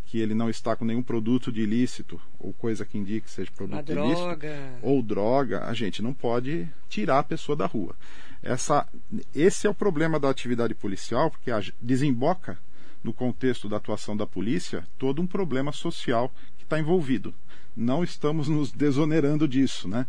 [0.09, 3.51] que ele não está com nenhum produto de ilícito ou coisa que indique que seja
[3.55, 4.73] produto de ilícito droga.
[4.81, 7.95] ou droga, a gente não pode tirar a pessoa da rua.
[8.43, 8.89] Essa,
[9.35, 12.59] esse é o problema da atividade policial, porque a, desemboca
[13.05, 17.35] no contexto da atuação da polícia todo um problema social que está envolvido.
[17.77, 20.07] Não estamos nos desonerando disso, né?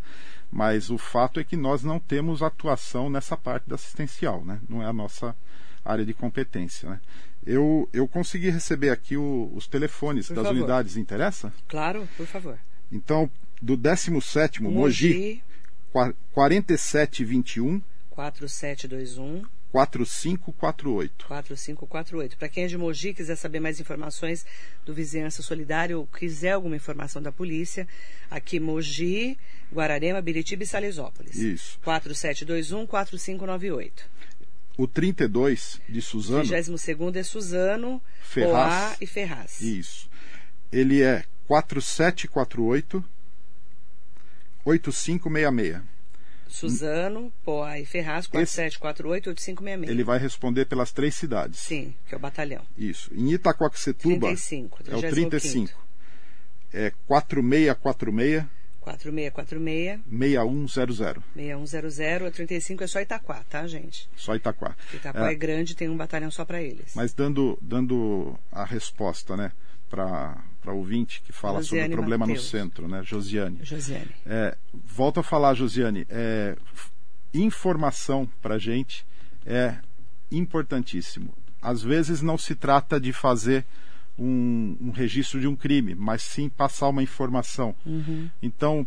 [0.50, 4.62] Mas o fato é que nós não temos atuação nessa parte da assistencial, né?
[4.68, 5.36] Não é a nossa
[5.84, 7.00] área de competência, né?
[7.46, 10.58] Eu, eu consegui receber aqui o, os telefones por das favor.
[10.58, 11.54] unidades, interessa?
[11.68, 12.60] Claro, por favor.
[12.92, 13.30] Então,
[13.62, 15.42] do 17 Mogi,
[15.92, 21.26] Mogi 4721 4721 4548.
[21.28, 22.38] 4548.
[22.38, 24.46] Para quem é de Mogi, quiser saber mais informações
[24.86, 27.88] do Vizinhança Solidária ou quiser alguma informação da polícia,
[28.32, 29.38] aqui Mogi,
[29.72, 31.36] Guararema, Biritiba e Salesópolis.
[31.36, 31.80] Isso.
[31.84, 34.10] 4721 4598.
[34.80, 36.48] O 32 de Suzano.
[36.48, 38.54] 32 é Suzano, Ferraz.
[38.54, 39.60] Poá e Ferraz.
[39.60, 40.10] Isso.
[40.72, 43.04] Ele é 4748
[44.64, 45.84] 8566.
[46.48, 49.90] Suzano, Poá e Ferraz, 4748-8566.
[49.90, 51.60] Ele vai responder pelas três cidades.
[51.60, 52.64] Sim, que é o batalhão.
[52.78, 53.12] Isso.
[53.14, 55.30] Em Itacoaxetuba 35, é o 35.
[55.30, 55.88] 35.
[56.72, 58.46] É 4646
[58.98, 61.24] 4646 6100.
[61.36, 64.10] 6100, o 35 é só Itaquá, tá, gente?
[64.16, 64.76] Só Itaquá.
[64.94, 66.94] Itaquá é, É, grande, tem um batalhão só para eles.
[66.96, 69.52] Mas dando, dando a resposta, né,
[69.90, 70.36] para
[70.68, 72.44] o ouvinte que fala sobre Josiane o problema Mateus.
[72.46, 73.60] no centro, né, Josiane.
[73.64, 74.12] Josiane.
[74.26, 76.56] É, volto a falar, Josiane, é,
[77.34, 79.06] informação para gente
[79.46, 79.76] é
[80.32, 81.34] importantíssimo.
[81.62, 83.66] Às vezes não se trata de fazer
[84.20, 87.74] um, um registro de um crime, mas sim passar uma informação.
[88.42, 88.86] Então,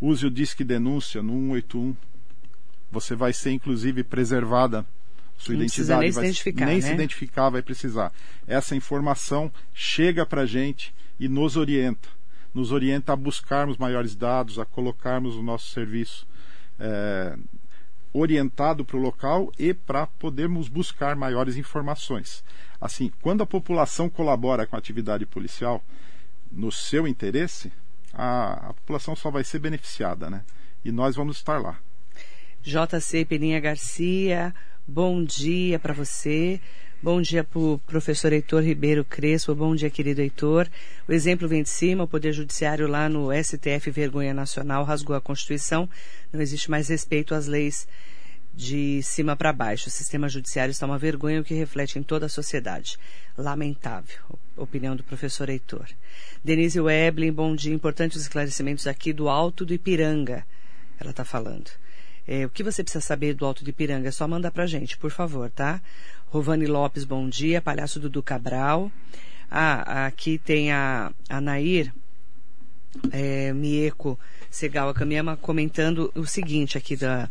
[0.00, 1.96] use o Disque Denúncia no 181.
[2.90, 4.84] Você vai ser, inclusive, preservada.
[5.36, 6.80] Sua Não identidade nem se vai identificar, nem né?
[6.80, 8.12] se identificar vai precisar.
[8.46, 12.08] Essa informação chega para a gente e nos orienta.
[12.52, 16.26] Nos orienta a buscarmos maiores dados, a colocarmos o nosso serviço
[16.78, 17.36] é,
[18.14, 22.44] orientado para o local e para podermos buscar maiores informações.
[22.80, 25.82] Assim, quando a população colabora com a atividade policial
[26.50, 27.72] no seu interesse,
[28.12, 30.44] a, a população só vai ser beneficiada, né?
[30.84, 31.76] E nós vamos estar lá.
[32.62, 34.54] JC Peninha Garcia,
[34.86, 36.60] bom dia para você.
[37.04, 39.54] Bom dia para o professor Heitor Ribeiro Crespo.
[39.54, 40.66] Bom dia, querido Heitor.
[41.06, 42.04] O exemplo vem de cima.
[42.04, 45.86] O Poder Judiciário lá no STF Vergonha Nacional rasgou a Constituição.
[46.32, 47.86] Não existe mais respeito às leis
[48.54, 49.88] de cima para baixo.
[49.88, 52.98] O sistema judiciário está uma vergonha, o que reflete em toda a sociedade.
[53.36, 54.16] Lamentável.
[54.56, 55.86] Opinião do professor Heitor.
[56.42, 57.74] Denise Weblin, bom dia.
[57.74, 60.46] Importantes esclarecimentos aqui do Alto do Ipiranga.
[60.98, 61.70] Ela está falando.
[62.26, 64.08] É, o que você precisa saber do Alto de Ipiranga?
[64.08, 65.80] É só mandar pra gente, por favor, tá?
[66.26, 67.60] Rovani Lopes, bom dia.
[67.60, 68.90] Palhaço Dudu Cabral.
[69.50, 71.92] Ah, aqui tem a, a Nair
[73.12, 74.18] é, Mieco
[74.50, 77.28] Segal Caminhama comentando o seguinte aqui da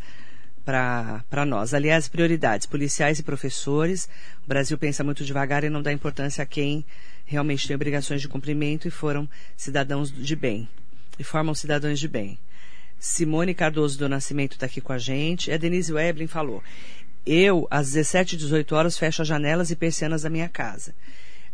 [0.64, 1.74] para nós.
[1.74, 4.08] Aliás, prioridades, policiais e professores.
[4.44, 6.84] O Brasil pensa muito devagar e não dá importância a quem
[7.26, 10.66] realmente tem obrigações de cumprimento e foram cidadãos de bem.
[11.18, 12.38] E formam cidadãos de bem.
[13.04, 15.52] Simone Cardoso do Nascimento está aqui com a gente.
[15.52, 16.64] A Denise Weblin falou:
[17.26, 20.94] Eu, às 17, 18 horas, fecho as janelas e persianas da minha casa.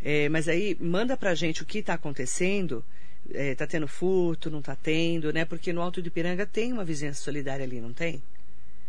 [0.01, 2.81] É, mas aí, manda pra gente o que está acontecendo.
[3.29, 5.43] Está tendo furto, não está tendo, né?
[5.43, 8.23] Porque no Alto de Piranga tem uma vizinhança solidária ali, não tem?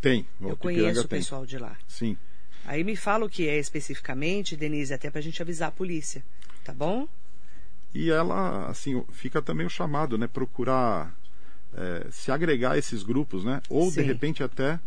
[0.00, 0.24] Tem.
[0.40, 1.18] o Eu Alto conheço Ipiranga o tem.
[1.18, 1.76] pessoal de lá.
[1.88, 2.16] Sim.
[2.64, 6.22] Aí me fala o que é especificamente, Denise, até pra gente avisar a polícia.
[6.64, 7.08] Tá bom?
[7.92, 10.28] E ela, assim, fica também o chamado, né?
[10.28, 11.12] Procurar
[11.74, 13.60] é, se agregar a esses grupos, né?
[13.68, 14.02] Ou, de Sim.
[14.02, 14.78] repente, até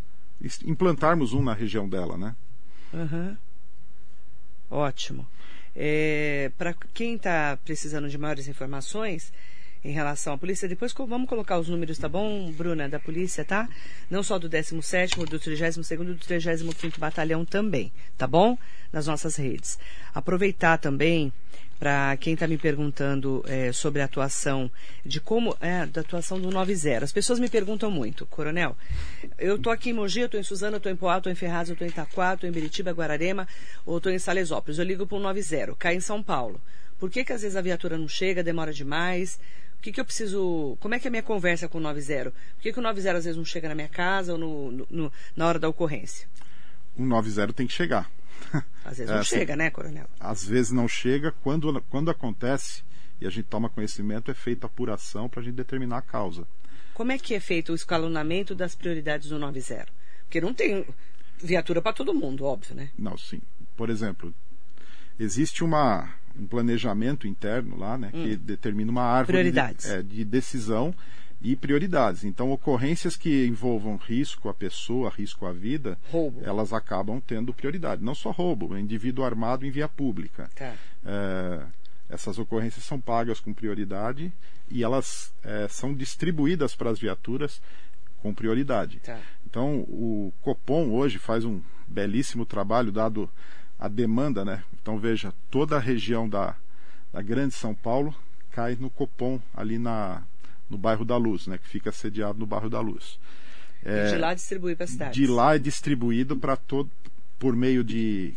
[0.66, 2.36] implantarmos um na região dela, né?
[2.94, 3.38] Aham.
[4.70, 5.28] Ótimo.
[5.76, 9.32] É, para quem está precisando de maiores informações
[9.86, 13.70] em relação à polícia, depois vamos colocar os números, tá bom, Bruna, da polícia, tá?
[14.10, 18.58] Não só do 17º, do 32º e do 35º Batalhão também, tá bom?
[18.92, 19.78] Nas nossas redes.
[20.12, 21.32] Aproveitar também
[21.80, 24.72] para quem está me perguntando é, sobre a atuação,
[25.06, 27.04] de como é, da atuação do 90.
[27.04, 28.76] As pessoas me perguntam muito, Coronel,
[29.38, 31.86] eu tô aqui em Mogi, tô em Suzano, tô em Poá, tô em Ferraz, tô
[31.86, 33.48] em Itaquá, tô em Biritiba, Guararema,
[33.86, 34.80] ou tô em Salesópolis.
[34.80, 36.60] Eu ligo para um 90, cai em São Paulo.
[36.98, 39.38] Por que, que às vezes a viatura não chega, demora demais?
[39.86, 40.76] O que, que eu preciso.
[40.80, 42.32] Como é que é a minha conversa com o 90?
[42.32, 44.88] Por que, que o 90 às vezes não chega na minha casa ou no, no-
[44.90, 46.28] no- na hora da ocorrência?
[46.98, 48.10] Um 90 tem que chegar.
[48.84, 50.08] Às vezes É, não assim, chega, né, Coronel?
[50.20, 52.84] Às vezes não chega, quando, quando acontece
[53.22, 56.48] e a gente toma conhecimento, é feita a apuração para a gente determinar a causa.
[56.96, 59.86] Como é que é feito o escalonamento das prioridades do 90?
[60.24, 60.84] Porque não tem
[61.38, 62.90] viatura para todo mundo, óbvio, né?
[62.98, 63.40] Não, sim.
[63.78, 64.34] Por exemplo,
[65.20, 69.88] existe uma, um planejamento interno lá, né, que determina uma árvore Hum.
[69.88, 70.94] De, é, de decisão
[71.42, 72.24] e prioridades.
[72.24, 76.42] Então, ocorrências que envolvam risco à pessoa, risco à vida, Roubo.
[76.44, 78.04] elas acabam tendo prioridade.
[78.04, 80.50] Não só roubo, indivíduo armado em via pública.
[80.56, 80.74] Tá.
[81.06, 81.62] É,
[82.10, 84.32] essas ocorrências são pagas com prioridade
[84.70, 87.62] e elas é, são distribuídas para as viaturas
[88.22, 89.00] com prioridade.
[89.00, 89.20] Tá.
[89.46, 93.30] Então, o Copom hoje faz um belíssimo trabalho, dado
[93.80, 94.64] a demanda, né?
[94.82, 96.56] Então, veja, toda a região da,
[97.12, 98.16] da Grande São Paulo
[98.52, 100.24] cai no Copom, ali na,
[100.70, 101.58] no bairro da Luz, né?
[101.58, 103.20] Que fica sediado no bairro da Luz.
[103.84, 105.12] E de lá distribuir para a cidade.
[105.12, 106.90] É, De lá é distribuído para todo,
[107.38, 108.34] por meio de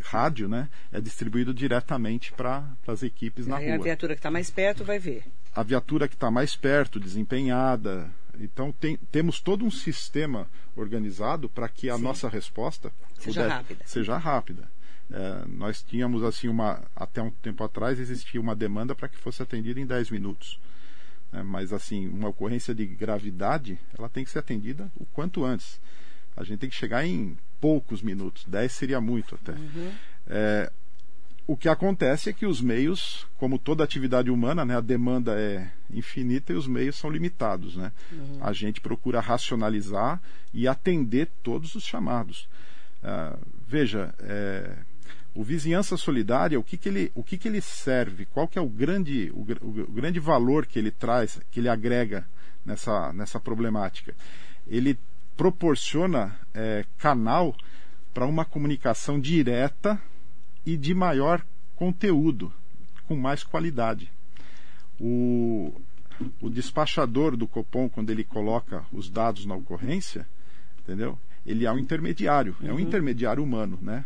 [0.00, 0.68] rádio, né?
[0.90, 3.84] É distribuído diretamente para as equipes na Aí a rua.
[3.84, 5.24] viatura que está mais perto vai ver.
[5.54, 8.10] A viatura que está mais perto, desempenhada.
[8.40, 10.46] Então tem, temos todo um sistema
[10.76, 12.02] organizado para que a Sim.
[12.02, 13.80] nossa resposta Seja rápida.
[13.84, 14.70] Seja rápida.
[15.10, 19.42] É, nós tínhamos assim uma até um tempo atrás existia uma demanda para que fosse
[19.42, 20.60] atendida em 10 minutos.
[21.32, 21.42] né?
[21.42, 25.80] mas assim, uma ocorrência de gravidade, ela tem que ser atendida o quanto antes.
[26.36, 29.54] A gente tem que chegar em poucos minutos, 10 seria muito até.
[30.26, 30.70] É,
[31.48, 35.70] o que acontece é que os meios, como toda atividade humana, né, a demanda é
[35.90, 37.74] infinita e os meios são limitados.
[37.74, 37.90] Né?
[38.42, 40.20] A gente procura racionalizar
[40.52, 42.46] e atender todos os chamados.
[43.02, 44.76] Ah, veja, é,
[45.38, 48.26] o Vizinhança Solidária, o que, que, ele, o que, que ele serve?
[48.26, 52.26] Qual que é o grande, o, o grande valor que ele traz, que ele agrega
[52.66, 54.16] nessa, nessa problemática?
[54.66, 54.98] Ele
[55.36, 57.54] proporciona é, canal
[58.12, 60.02] para uma comunicação direta
[60.66, 61.46] e de maior
[61.76, 62.52] conteúdo,
[63.06, 64.10] com mais qualidade.
[64.98, 65.72] O,
[66.40, 70.26] o despachador do Copom, quando ele coloca os dados na ocorrência,
[70.80, 71.16] entendeu?
[71.46, 74.04] Ele é um intermediário, é um intermediário humano, né?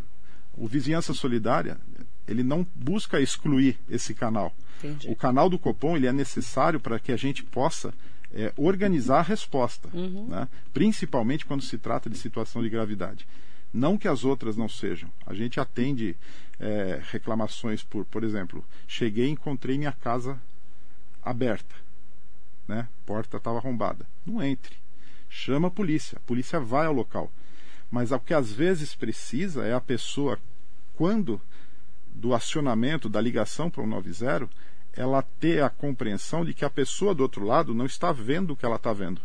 [0.56, 1.78] O Vizinhança Solidária,
[2.26, 4.54] ele não busca excluir esse canal.
[4.78, 5.08] Entendi.
[5.10, 7.94] O canal do Copom ele é necessário para que a gente possa
[8.32, 9.88] é, organizar a resposta,
[10.28, 10.48] né?
[10.72, 13.26] principalmente quando se trata de situação de gravidade.
[13.72, 15.10] Não que as outras não sejam.
[15.26, 16.16] A gente atende
[16.60, 20.38] é, reclamações por, por exemplo, cheguei e encontrei minha casa
[21.22, 21.74] aberta,
[22.68, 22.88] né?
[23.06, 24.06] Porta estava arrombada.
[24.26, 24.76] Não entre.
[25.28, 26.18] Chama a polícia.
[26.18, 27.32] A polícia vai ao local.
[27.92, 30.38] Mas o que às vezes precisa é a pessoa,
[30.94, 31.38] quando
[32.14, 34.48] do acionamento, da ligação para o 90,
[34.94, 38.56] ela ter a compreensão de que a pessoa do outro lado não está vendo o
[38.56, 39.20] que ela está vendo.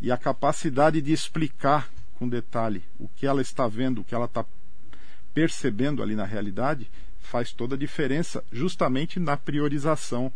[0.00, 4.26] E a capacidade de explicar com detalhe o que ela está vendo, o que ela
[4.26, 4.44] está
[5.32, 10.32] percebendo ali na realidade, faz toda a diferença justamente na priorização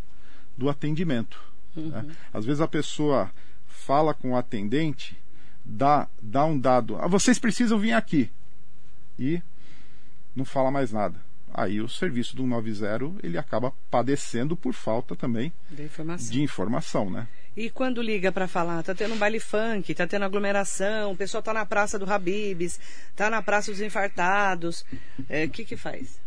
[0.57, 1.41] do atendimento.
[1.77, 2.17] né?
[2.33, 3.31] Às vezes a pessoa
[3.69, 5.17] fala com o atendente,
[5.69, 8.31] dá, dá um dado, ah, vocês precisam vir aqui,
[9.19, 9.41] e
[10.35, 11.17] não fala mais nada.
[11.53, 16.31] Aí o serviço do 90 ele acaba padecendo por falta também Da informação.
[16.31, 17.27] de informação, né?
[17.57, 21.43] E quando liga para falar, tá tendo um baile funk, tá tendo aglomeração, o pessoal
[21.43, 22.79] tá na Praça do Habibs,
[23.17, 24.85] tá na Praça dos Infartados,
[25.29, 26.21] é, o que que faz?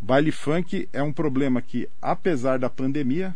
[0.00, 3.34] Baile funk é um problema que, apesar da pandemia,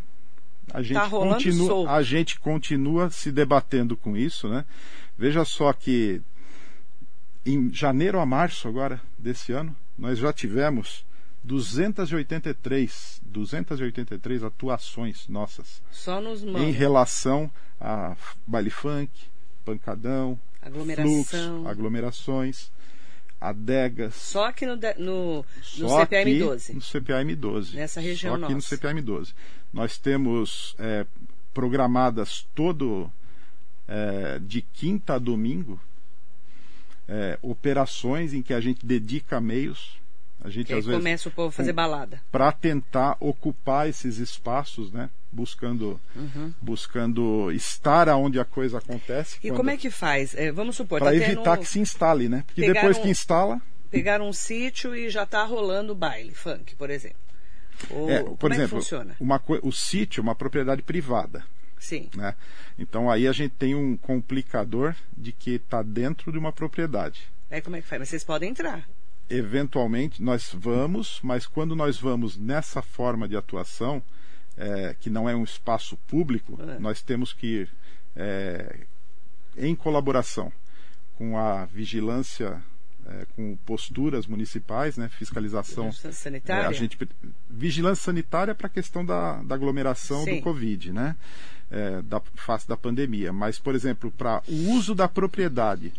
[0.73, 1.45] a gente, Tá rolando solto.
[1.59, 4.65] continua, a gente continua se debatendo com isso, né?
[5.17, 6.21] Veja só que
[7.47, 11.05] em janeiro a março agora desse ano, nós já tivemos
[11.45, 16.75] 283, 283 atuações nossas Só nos em mãos.
[16.75, 17.51] relação
[17.81, 19.11] a baile funk,
[19.65, 21.25] pancadão, Aglomeração.
[21.25, 22.73] fluxo, aglomerações,
[23.41, 25.45] adegas, Só aqui no, no,
[25.79, 26.73] no CPM aqui 12.
[26.75, 27.77] No CPM 12.
[27.77, 28.55] Nessa região Só aqui nossa.
[28.55, 29.35] no CPM 12.
[29.73, 31.07] Nós temos é,
[31.53, 33.11] programadas todo
[33.89, 35.81] é, de quinta a domingo
[37.09, 39.99] é, operações em que a gente dedica meios.
[40.43, 42.21] A gente Que às vezes começa o povo a fazer balada.
[42.31, 45.09] para tentar ocupar esses espaços, né?
[45.33, 45.99] Buscando,
[46.61, 49.39] buscando estar aonde a coisa acontece.
[49.43, 49.55] Uhum.
[49.55, 50.35] E como é que faz?
[50.35, 52.45] É, vamos supor, para tá evitar tendo, que se instale, né?
[52.47, 57.17] Porque depois que instala, pegaram um sítio e já tá rolando baile funk, por exemplo.
[57.91, 59.17] Ou, é, como por é exemplo, que funciona?
[59.19, 61.45] uma o sítio é uma propriedade privada.
[61.85, 62.09] Sim.
[62.17, 62.35] né?
[62.79, 67.23] Então aí a gente tem um complicador de que está dentro de uma propriedade.
[67.51, 68.01] Aí como é que faz?
[68.01, 68.89] Mas vocês podem entrar.
[69.29, 74.03] Eventualmente nós vamos, mas quando nós vamos nessa forma de atuação,
[74.57, 76.79] é, que não é um espaço público, É.
[76.79, 77.71] nós temos que ir
[78.17, 78.81] é,
[79.57, 80.53] em colaboração
[81.17, 82.63] com a vigilância,
[83.07, 86.69] é, com posturas municipais, né, fiscalização Vigilância é, sanitária?
[86.69, 86.99] a gente
[87.49, 90.37] vigilância sanitária para a questão da, da aglomeração Sim.
[90.37, 91.17] do Covid, né?
[91.71, 93.33] É, da face da pandemia.
[93.33, 95.93] Mas, por exemplo, para o uso da propriedade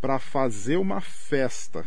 [0.00, 1.86] para fazer uma festa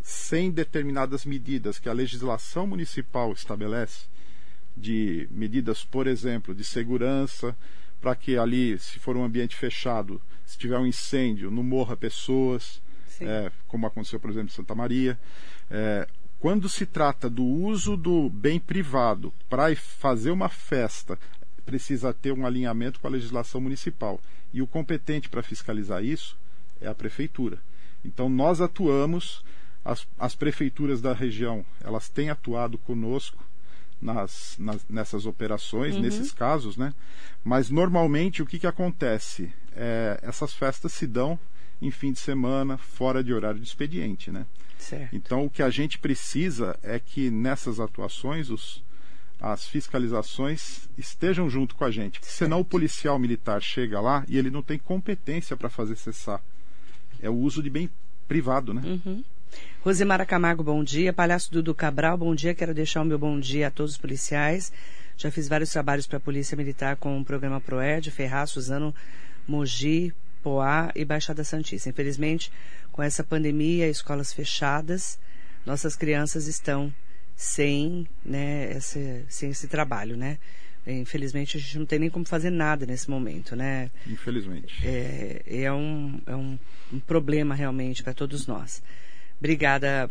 [0.00, 4.06] sem determinadas medidas que a legislação municipal estabelece,
[4.74, 7.54] de medidas, por exemplo, de segurança,
[8.00, 12.80] para que ali, se for um ambiente fechado, se tiver um incêndio, não morra pessoas.
[13.20, 15.18] É, como aconteceu, por exemplo, em Santa Maria.
[15.70, 16.06] É,
[16.40, 21.18] quando se trata do uso do bem privado para fazer uma festa,
[21.66, 24.20] precisa ter um alinhamento com a legislação municipal.
[24.52, 26.36] E o competente para fiscalizar isso
[26.80, 27.58] é a prefeitura.
[28.04, 29.44] Então nós atuamos,
[29.84, 33.44] as, as prefeituras da região, elas têm atuado conosco
[34.00, 36.94] nas, nas- nessas operações, nesses casos, né?
[37.44, 39.52] Mas normalmente o que, que acontece?
[39.76, 41.38] É, essas festas se dão
[41.80, 44.46] em fim de semana, fora de horário de expediente, né?
[44.78, 45.14] Certo.
[45.14, 48.82] Então o que a gente precisa é que nessas atuações os,
[49.40, 52.20] as fiscalizações estejam junto com a gente.
[52.22, 56.42] Senão o policial militar chega lá e ele não tem competência para fazer cessar.
[57.20, 57.90] É o uso de bem
[58.26, 59.00] privado, né?
[59.80, 61.12] Rosemara Camargo, bom dia.
[61.12, 62.54] Palhaço Dudu Cabral, bom dia.
[62.54, 64.72] Quero deixar o meu bom dia a todos os policiais.
[65.16, 68.94] Já fiz vários trabalhos para a Polícia Militar com o programa ProEd, Ferraz, Suzano,
[69.48, 71.88] Mogi, Poá e Baixada Santista.
[71.88, 72.50] Infelizmente,
[72.92, 75.18] com essa pandemia, escolas fechadas,
[75.64, 76.92] nossas crianças estão
[77.36, 80.38] sem, né, esse, sem esse trabalho, né?
[80.86, 83.90] Infelizmente, a gente não tem nem como fazer nada nesse momento, né?
[84.06, 84.74] Infelizmente.
[84.86, 86.58] É, é, um, é um,
[86.92, 88.82] um problema realmente para todos nós.
[89.38, 90.10] Obrigada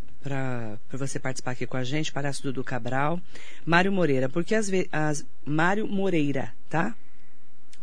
[0.88, 3.20] por você participar aqui com a gente, Palhaço Dudu Cabral.
[3.66, 6.96] Mário Moreira, porque as, as Mário Moreira, tá?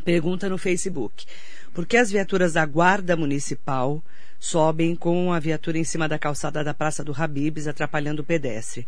[0.05, 1.27] Pergunta no Facebook.
[1.75, 4.01] Por que as viaturas da Guarda Municipal
[4.39, 8.87] sobem com a viatura em cima da calçada da Praça do Habibs, atrapalhando o pedestre?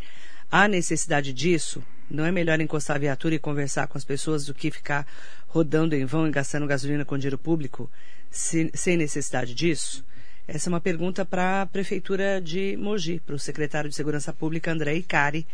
[0.49, 1.83] Há necessidade disso?
[2.09, 5.05] Não é melhor encostar a viatura e conversar com as pessoas do que ficar
[5.49, 7.91] rodando em vão e gastando gasolina com dinheiro público
[8.31, 10.05] se, sem necessidade disso?
[10.47, 14.71] Essa é uma pergunta para a Prefeitura de Mogi, para o secretário de Segurança Pública,
[14.71, 15.45] André Icari.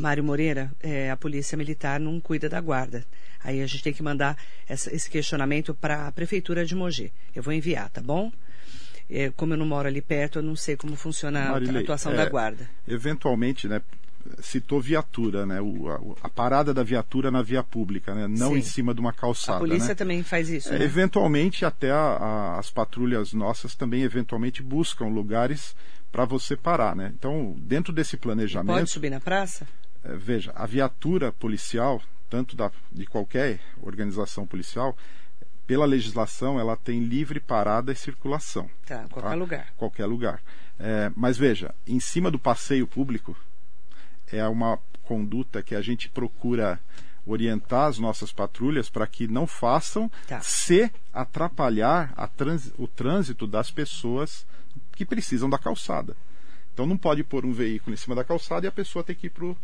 [0.00, 3.04] Mário Moreira, é, a Polícia Militar não cuida da guarda.
[3.42, 4.36] Aí a gente tem que mandar
[4.68, 7.12] essa, esse questionamento para a Prefeitura de Mogi.
[7.34, 8.32] Eu vou enviar, tá bom?
[9.08, 12.12] É, como eu não moro ali perto, eu não sei como funciona Marilei, a atuação
[12.12, 12.68] é, da guarda.
[12.86, 13.80] Eventualmente, né,
[14.40, 15.60] citou viatura, né?
[15.60, 18.28] O, a, a, parada da viatura na via pública, né?
[18.28, 18.58] Não Sim.
[18.58, 19.58] em cima de uma calçada.
[19.58, 19.94] A polícia né?
[19.94, 20.72] também faz isso.
[20.72, 20.84] É, né?
[20.84, 25.74] Eventualmente, até a, a, as patrulhas nossas também eventualmente buscam lugares
[26.12, 27.12] para você parar, né?
[27.16, 28.76] Então, dentro desse planejamento.
[28.76, 29.66] Pode subir na praça?
[30.04, 34.96] É, veja, a viatura policial, tanto da, de qualquer organização policial,
[35.66, 38.68] pela legislação, ela tem livre parada e circulação.
[38.86, 39.34] Tá, qualquer tá?
[39.34, 39.72] lugar.
[39.76, 40.42] Qualquer lugar.
[40.78, 43.36] É, mas veja, em cima do passeio público,
[44.32, 46.80] é uma conduta que a gente procura
[47.26, 50.40] orientar as nossas patrulhas para que não façam tá.
[50.40, 54.46] se atrapalhar trans, o trânsito das pessoas
[54.92, 56.16] que precisam da calçada.
[56.72, 59.26] Então não pode pôr um veículo em cima da calçada e a pessoa ter que
[59.26, 59.56] ir para o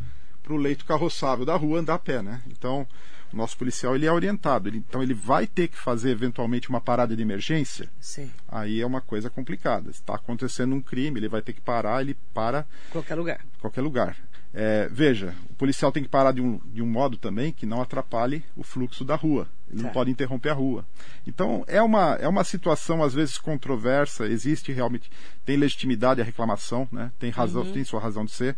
[0.55, 2.41] leito carroçável da rua andar a pé, né?
[2.47, 2.87] Então
[3.33, 6.81] o nosso policial ele é orientado, ele, então ele vai ter que fazer eventualmente uma
[6.81, 7.89] parada de emergência.
[7.99, 8.31] Sim.
[8.49, 9.91] Aí é uma coisa complicada.
[9.91, 13.41] Está acontecendo um crime, ele vai ter que parar, ele para qualquer lugar.
[13.61, 14.17] Qualquer lugar.
[14.59, 17.83] É, veja, o policial tem que parar de um, de um modo também que não
[17.83, 19.47] atrapalhe o fluxo da rua.
[19.71, 20.87] Ele não pode interromper a rua.
[21.27, 24.25] Então, é uma, é uma situação, às vezes, controversa.
[24.27, 25.11] Existe realmente,
[25.45, 27.11] tem legitimidade a reclamação, né?
[27.19, 27.73] tem, razão, uhum.
[27.73, 28.57] tem sua razão de ser.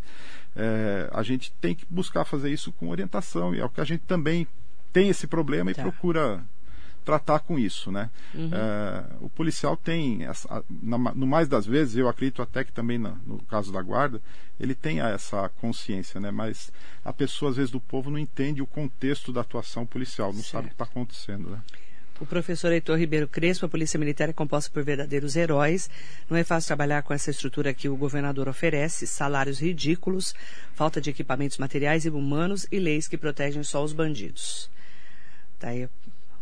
[0.59, 3.55] É, a gente tem que buscar fazer isso com orientação.
[3.55, 4.47] E é o que a gente também
[4.93, 5.81] tem esse problema tá.
[5.81, 6.45] e procura
[7.05, 8.11] tratar com isso, né?
[8.35, 8.51] Uhum.
[8.53, 12.99] É, o policial tem, essa, na, no mais das vezes, eu acredito até que também
[12.99, 14.21] no, no caso da guarda,
[14.61, 16.31] ele tem essa consciência, né?
[16.31, 16.71] Mas
[17.03, 20.51] a pessoa, às vezes, do povo não entende o contexto da atuação policial, não certo.
[20.51, 21.63] sabe o que está acontecendo, né?
[22.21, 25.89] O professor Heitor Ribeiro Crespo, a Polícia Militar é composta por verdadeiros heróis.
[26.29, 30.35] Não é fácil trabalhar com essa estrutura que o governador oferece, salários ridículos,
[30.75, 34.69] falta de equipamentos materiais e humanos e leis que protegem só os bandidos.
[35.61, 35.89] Tá aí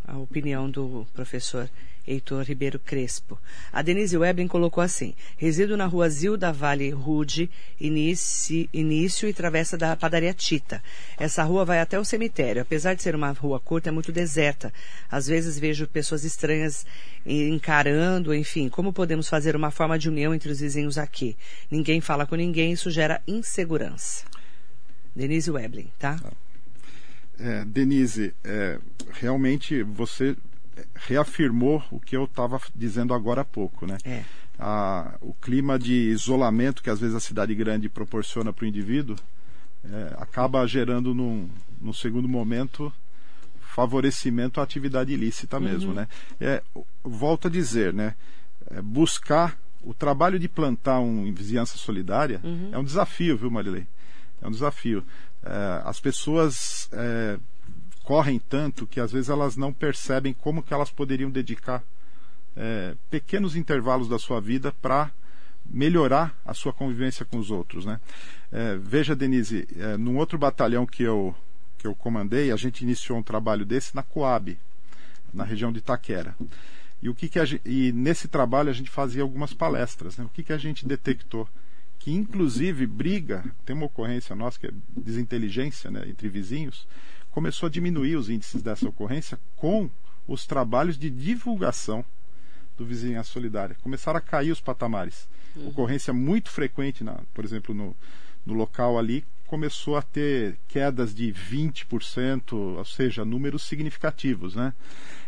[0.06, 1.68] a opinião do professor
[2.06, 3.38] Heitor Ribeiro Crespo.
[3.72, 7.50] A Denise Weblin colocou assim: resido na rua Zilda Vale Rude,
[7.80, 10.82] início, e travessa da padaria Tita.
[11.18, 12.62] Essa rua vai até o cemitério.
[12.62, 14.72] Apesar de ser uma rua curta, é muito deserta.
[15.10, 16.86] Às vezes vejo pessoas estranhas
[17.24, 18.68] encarando, enfim.
[18.68, 21.36] Como podemos fazer uma forma de união entre os vizinhos aqui?
[21.70, 24.24] Ninguém fala com ninguém, isso gera insegurança.
[25.14, 26.20] Denise Weblin, tá?
[27.38, 28.78] É, Denise, é,
[29.12, 30.36] realmente você
[30.94, 33.98] reafirmou o que eu estava dizendo agora há pouco, né?
[34.04, 34.24] É.
[34.58, 39.16] A, o clima de isolamento que às vezes a cidade grande proporciona para o indivíduo
[39.84, 41.48] é, acaba gerando num,
[41.80, 42.92] num segundo momento
[43.60, 45.96] favorecimento à atividade ilícita mesmo, uhum.
[45.96, 46.08] né?
[46.40, 46.62] É,
[47.04, 48.14] volto a dizer, né?
[48.70, 52.70] É, buscar o trabalho de plantar um vizinhança solidária uhum.
[52.72, 53.86] é um desafio, viu, Marilei?
[54.40, 55.04] É um desafio.
[55.44, 57.38] É, as pessoas é,
[58.06, 61.82] correm tanto que às vezes elas não percebem como que elas poderiam dedicar
[62.56, 65.10] é, pequenos intervalos da sua vida para
[65.68, 68.00] melhorar a sua convivência com os outros, né?
[68.52, 71.34] É, veja, Denise, é, num outro batalhão que eu
[71.78, 74.56] que eu comandei, a gente iniciou um trabalho desse na Coab,
[75.34, 76.34] na região de Itaquera.
[77.02, 80.24] E o que, que gente, e nesse trabalho a gente fazia algumas palestras, né?
[80.24, 81.48] O que, que a gente detectou?
[81.98, 86.86] Que inclusive briga, tem uma ocorrência nossa que é desinteligência, né, entre vizinhos,
[87.36, 89.90] começou a diminuir os índices dessa ocorrência com
[90.26, 92.02] os trabalhos de divulgação
[92.78, 93.76] do Vizinhança Solidária.
[93.82, 95.28] Começaram a cair os patamares.
[95.54, 95.68] Uhum.
[95.68, 97.94] Ocorrência muito frequente, na, por exemplo, no,
[98.46, 104.54] no local ali, começou a ter quedas de 20%, ou seja, números significativos.
[104.54, 104.72] Né?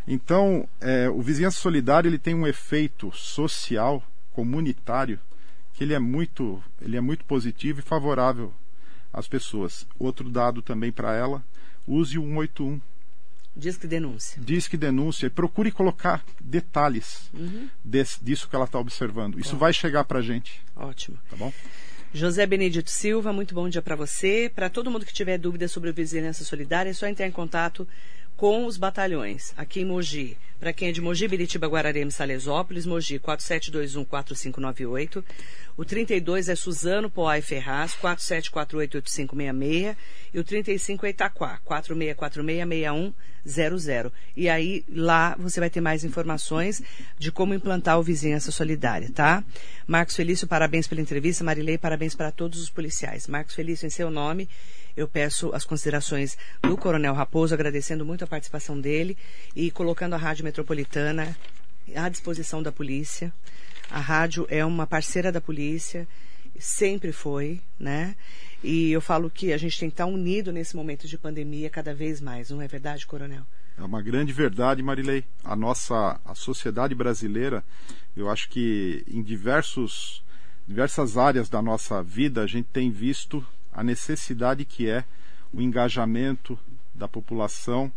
[0.07, 4.03] Então, é, o Vizinhança Solidária ele tem um efeito social,
[4.33, 5.21] comunitário,
[5.75, 8.51] que ele é muito, ele é muito positivo e favorável
[9.13, 9.87] às pessoas.
[9.99, 11.45] Outro dado também para ela,
[11.89, 12.81] use o 181.
[13.57, 14.41] Diz que denúncia.
[14.45, 17.69] Diz que denúncia e procure colocar detalhes Uhum.
[17.85, 19.39] desse- disso que ela está observando.
[19.41, 21.19] Isso vai chegar para a gente, Ótimo.
[21.29, 21.53] tá bom?
[22.15, 24.51] José Benedito Silva, muito bom dia para você.
[24.55, 27.87] Para todo mundo que tiver dúvidas sobre o Vizinhança Solidária, é só entrar em contato
[28.39, 30.39] com os batalhões aqui em Mogi.
[30.61, 35.25] Para quem é de Mogi, Biritiba, Guararema e Salesópolis, Mogi 47214598.
[35.77, 39.97] O 32 é Suzano, Poá e Ferraz, 47488566.
[40.33, 44.13] E o 35 é Itaquá, 46466100.
[44.37, 46.81] E aí, lá, você vai ter mais informações
[47.19, 49.43] de como implantar o Vizinhança Solidária, tá?
[49.87, 51.43] Marcos Felício, parabéns pela entrevista.
[51.43, 53.27] Marilei, parabéns para todos os policiais.
[53.27, 54.49] Marcos Felício, em seu nome,
[54.99, 59.17] eu peço as considerações do Coronel Raposo, agradecendo muito a participação dele
[59.55, 61.37] e colocando a Rádio Metropolitana
[61.95, 63.33] à disposição da polícia.
[63.89, 66.07] A rádio é uma parceira da polícia,
[66.59, 68.17] sempre foi, né?
[68.63, 71.95] E eu falo que a gente tem que estar unido nesse momento de pandemia cada
[71.95, 73.47] vez mais, não é verdade, Coronel?
[73.79, 75.25] É uma grande verdade, Marilei.
[75.45, 77.65] A nossa a sociedade brasileira,
[78.17, 80.25] eu acho que em diversos,
[80.67, 83.47] diversas áreas da nossa vida, a gente tem visto
[83.79, 85.05] a necessidade que é
[85.53, 86.59] o engajamento
[86.93, 87.93] da população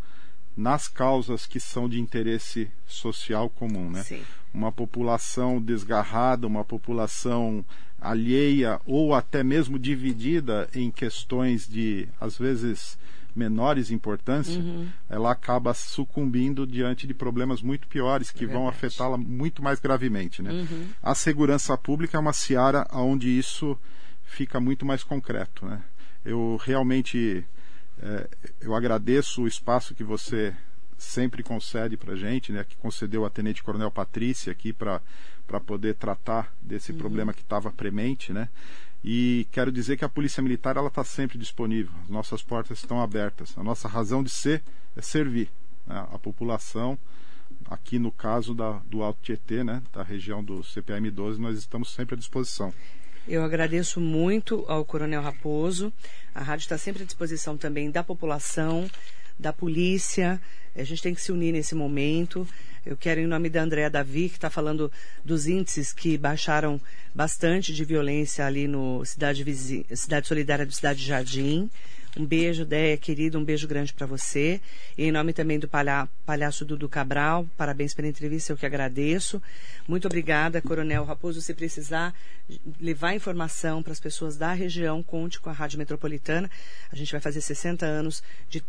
[0.55, 4.03] nas causas que são de interesse social comum, né?
[4.03, 4.21] Sim.
[4.53, 7.65] Uma população desgarrada, uma população
[7.99, 12.97] alheia ou até mesmo dividida em questões de, às vezes,
[13.35, 14.87] menores importância, Uhum.
[15.09, 18.75] ela acaba sucumbindo diante de problemas muito piores que vão verdade.
[18.85, 20.41] afetá-la muito mais gravemente.
[20.43, 20.51] Né?
[20.51, 20.87] Uhum.
[21.01, 23.75] A segurança pública é uma seara onde isso
[24.31, 25.65] fica muito mais concreto.
[25.65, 25.81] Né?
[26.23, 27.45] Eu realmente
[28.01, 28.29] eh,
[28.61, 30.55] eu agradeço o espaço que você
[30.97, 35.01] sempre concede para gente, né, que concedeu a Tenente Coronel Patrícia aqui para
[35.65, 38.49] poder tratar desse problema que estava premente, né?
[39.03, 41.91] E quero dizer que a Polícia Militar ela está sempre disponível.
[42.03, 43.57] As nossas portas estão abertas.
[43.57, 44.61] A nossa razão de ser
[44.95, 45.49] é servir
[45.87, 46.99] né, a população.
[47.67, 51.91] Aqui no caso da, do Alto Tietê, né, da região do CPM 12, nós estamos
[51.91, 52.71] sempre à disposição.
[53.27, 55.93] Eu agradeço muito ao Coronel Raposo.
[56.33, 58.89] A rádio está sempre à disposição também da população,
[59.37, 60.41] da polícia.
[60.75, 62.47] A gente tem que se unir nesse momento.
[62.83, 64.91] Eu quero, em nome da Andréa Davi, que está falando
[65.23, 66.81] dos índices que baixaram
[67.13, 69.45] bastante de violência ali no Cidade.
[69.95, 71.69] Cidade Solidária do Cidade Jardim.
[72.17, 74.59] Um beijo, Déia, querido, um beijo grande para você.
[74.97, 76.09] E em nome também do palha...
[76.25, 79.41] palhaço Dudu Cabral, parabéns pela entrevista, eu que agradeço.
[79.87, 81.41] Muito obrigada, Coronel Raposo.
[81.41, 82.13] Se precisar
[82.81, 86.51] levar informação para as pessoas da região, conte com a Rádio Metropolitana.
[86.91, 88.61] A gente vai fazer 60 anos de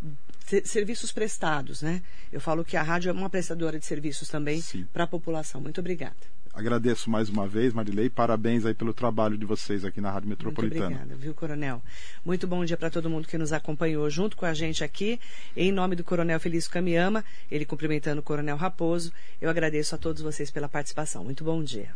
[0.47, 2.01] se- serviços prestados, né?
[2.33, 4.63] Eu falo que a rádio é uma prestadora de serviços também
[4.93, 5.61] para a população.
[5.61, 6.15] Muito obrigada.
[6.55, 10.45] Agradeço mais uma vez, Marilei, parabéns aí pelo trabalho de vocês aqui na Rádio Muito
[10.45, 10.85] Metropolitana.
[10.87, 11.83] obrigada, viu, Coronel?
[12.23, 15.19] Muito bom dia para todo mundo que nos acompanhou junto com a gente aqui.
[15.57, 20.21] Em nome do Coronel Felício Camiama, ele cumprimentando o Coronel Raposo, eu agradeço a todos
[20.21, 21.25] vocês pela participação.
[21.25, 21.89] Muito bom dia.